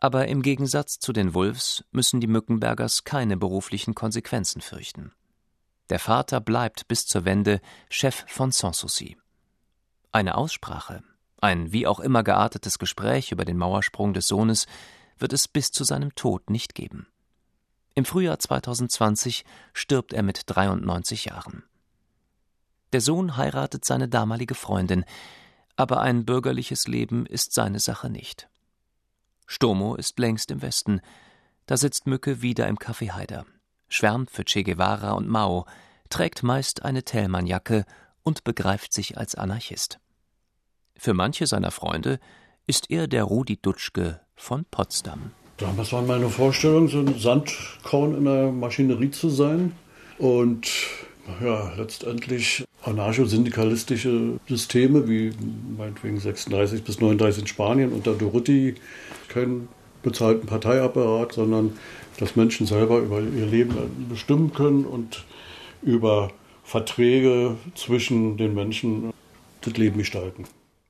[0.00, 5.12] Aber im Gegensatz zu den Wulfs müssen die Mückenbergers keine beruflichen Konsequenzen fürchten.
[5.88, 9.16] Der Vater bleibt bis zur Wende Chef von Sanssouci.
[10.10, 11.04] Eine Aussprache,
[11.40, 14.66] ein wie auch immer geartetes Gespräch über den Mauersprung des Sohnes
[15.16, 17.06] wird es bis zu seinem Tod nicht geben.
[17.94, 21.62] Im Frühjahr 2020 stirbt er mit 93 Jahren.
[22.92, 25.04] Der Sohn heiratet seine damalige Freundin,
[25.76, 28.48] aber ein bürgerliches Leben ist seine Sache nicht.
[29.46, 31.00] Stomo ist längst im Westen.
[31.66, 33.46] Da sitzt Mücke wieder im Café Haider,
[33.88, 35.66] schwärmt für Che Guevara und Mao,
[36.10, 37.84] trägt meist eine Thälmannjacke
[38.22, 39.98] und begreift sich als Anarchist.
[40.96, 42.20] Für manche seiner Freunde
[42.66, 45.32] ist er der Rudi Dutschke von Potsdam.
[45.56, 49.72] Damals war meine Vorstellung, so ein Sandkorn in der Maschinerie zu sein.
[50.18, 50.68] Und
[51.42, 55.32] ja, letztendlich anarcho-syndikalistische Systeme wie
[55.76, 58.74] meinetwegen 36 bis 39 in Spanien unter Dorutti,
[59.28, 59.68] keinen
[60.02, 61.78] bezahlten Parteiapparat, sondern
[62.18, 65.24] dass Menschen selber über ihr Leben bestimmen können und
[65.82, 66.30] über
[66.64, 69.12] Verträge zwischen den Menschen
[69.60, 70.44] das Leben gestalten.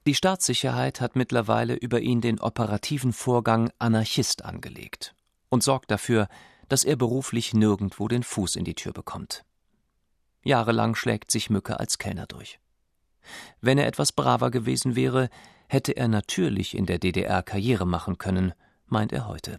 [0.06, 5.14] Die Staatssicherheit hat mittlerweile über ihn den operativen Vorgang Anarchist angelegt
[5.48, 6.28] und sorgt dafür,
[6.68, 9.44] dass er beruflich nirgendwo den Fuß in die Tür bekommt.
[10.42, 12.58] Jahrelang schlägt sich Mücke als Kellner durch.
[13.60, 15.28] Wenn er etwas braver gewesen wäre,
[15.68, 18.52] hätte er natürlich in der DDR Karriere machen können,
[18.86, 19.58] meint er heute.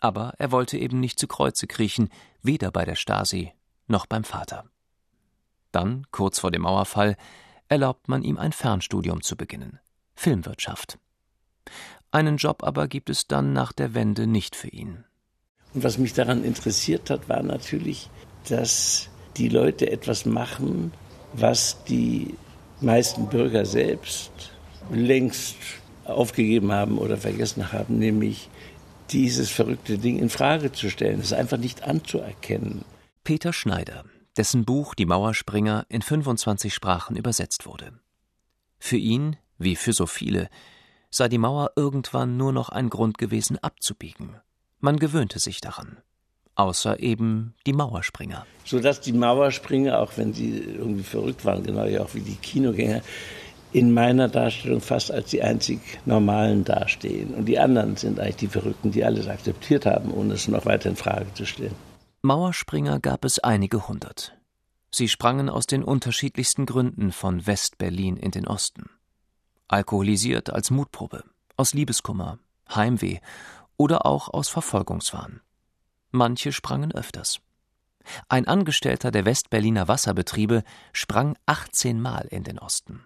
[0.00, 2.10] Aber er wollte eben nicht zu Kreuze kriechen,
[2.42, 3.52] weder bei der Stasi
[3.86, 4.64] noch beim Vater.
[5.72, 7.16] Dann, kurz vor dem Mauerfall,
[7.68, 9.80] erlaubt man ihm ein Fernstudium zu beginnen
[10.14, 10.98] Filmwirtschaft.
[12.10, 15.04] Einen Job aber gibt es dann nach der Wende nicht für ihn.
[15.72, 18.08] Und was mich daran interessiert hat, war natürlich,
[18.48, 20.92] dass die Leute etwas machen,
[21.32, 22.34] was die
[22.80, 24.30] meisten Bürger selbst
[24.90, 25.56] längst
[26.04, 28.48] aufgegeben haben oder vergessen haben, nämlich
[29.10, 32.84] dieses verrückte Ding in Frage zu stellen, es einfach nicht anzuerkennen.
[33.22, 34.04] Peter Schneider,
[34.36, 37.98] dessen Buch Die Mauerspringer in 25 Sprachen übersetzt wurde.
[38.78, 40.48] Für ihn, wie für so viele,
[41.10, 44.36] sei die Mauer irgendwann nur noch ein Grund gewesen, abzubiegen.
[44.80, 45.98] Man gewöhnte sich daran
[46.56, 48.46] außer eben die Mauerspringer.
[48.64, 53.02] Sodass die Mauerspringer, auch wenn sie irgendwie verrückt waren, genau ja auch wie die Kinogänger,
[53.72, 57.34] in meiner Darstellung fast als die einzig Normalen dastehen.
[57.34, 60.88] Und die anderen sind eigentlich die Verrückten, die alles akzeptiert haben, ohne es noch weiter
[60.88, 61.74] in Frage zu stellen.
[62.22, 64.36] Mauerspringer gab es einige hundert.
[64.92, 68.90] Sie sprangen aus den unterschiedlichsten Gründen von West-Berlin in den Osten.
[69.66, 71.24] Alkoholisiert als Mutprobe,
[71.56, 72.38] aus Liebeskummer,
[72.72, 73.18] Heimweh
[73.76, 75.40] oder auch aus Verfolgungswahn.
[76.14, 77.40] Manche sprangen öfters.
[78.28, 80.62] Ein Angestellter der Westberliner Wasserbetriebe
[80.92, 83.04] sprang 18 Mal in den Osten.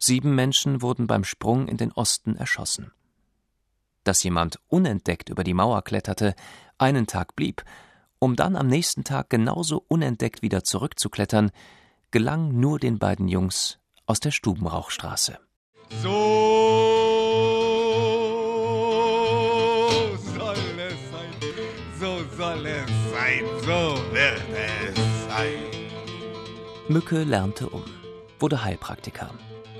[0.00, 2.90] Sieben Menschen wurden beim Sprung in den Osten erschossen.
[4.02, 6.34] Dass jemand unentdeckt über die Mauer kletterte,
[6.76, 7.64] einen Tag blieb,
[8.18, 11.52] um dann am nächsten Tag genauso unentdeckt wieder zurückzuklettern,
[12.10, 15.38] gelang nur den beiden Jungs aus der Stubenrauchstraße.
[16.02, 16.27] So
[22.58, 24.96] soll es sein, so wird es
[25.28, 25.52] sein.
[26.88, 27.84] Mücke lernte um,
[28.38, 29.30] wurde Heilpraktiker,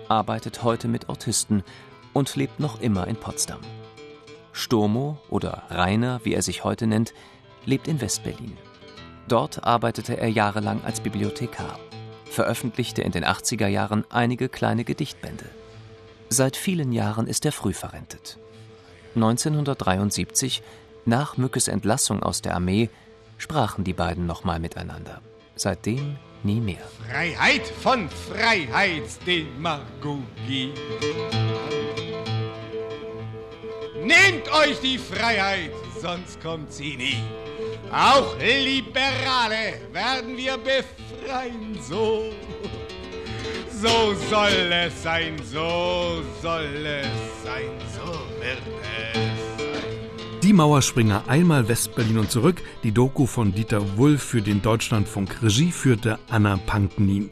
[0.08, 1.64] arbeitet heute mit Autisten
[2.12, 3.60] und lebt noch immer in Potsdam.
[4.52, 7.14] Sturmo oder Rainer, wie er sich heute nennt,
[7.64, 8.56] lebt in Westberlin.
[9.28, 11.78] Dort arbeitete er jahrelang als Bibliothekar,
[12.30, 15.46] veröffentlichte in den 80er Jahren einige kleine Gedichtbände.
[16.28, 18.38] Seit vielen Jahren ist er früh verrentet.
[19.14, 20.62] 1973
[21.08, 22.90] Nach Mückes Entlassung aus der Armee
[23.38, 25.22] sprachen die beiden nochmal miteinander.
[25.56, 26.86] Seitdem nie mehr.
[27.08, 30.74] Freiheit von Freiheitsdemagogie.
[34.02, 37.22] Nehmt euch die Freiheit, sonst kommt sie nie.
[37.90, 42.24] Auch Liberale werden wir befreien, so.
[43.70, 47.06] So soll es sein, so soll es
[47.42, 48.60] sein, so wird
[49.14, 49.27] es.
[50.48, 55.70] Die Mauerspringer einmal Westberlin und zurück, die Doku von Dieter Wulff für den Deutschlandfunk Regie
[55.70, 57.28] führte Anna Panknin.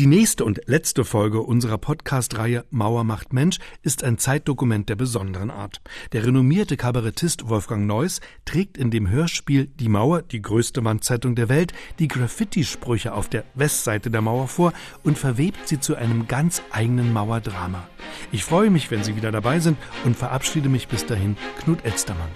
[0.00, 5.50] Die nächste und letzte Folge unserer Podcast-Reihe Mauer macht Mensch ist ein Zeitdokument der besonderen
[5.50, 5.82] Art.
[6.12, 11.50] Der renommierte Kabarettist Wolfgang Neuss trägt in dem Hörspiel Die Mauer, die größte Wandzeitung der
[11.50, 14.72] Welt, die Graffiti-Sprüche auf der Westseite der Mauer vor
[15.02, 17.86] und verwebt sie zu einem ganz eigenen Mauerdrama.
[18.32, 19.76] Ich freue mich, wenn Sie wieder dabei sind
[20.06, 22.30] und verabschiede mich bis dahin, Knut Elstermann.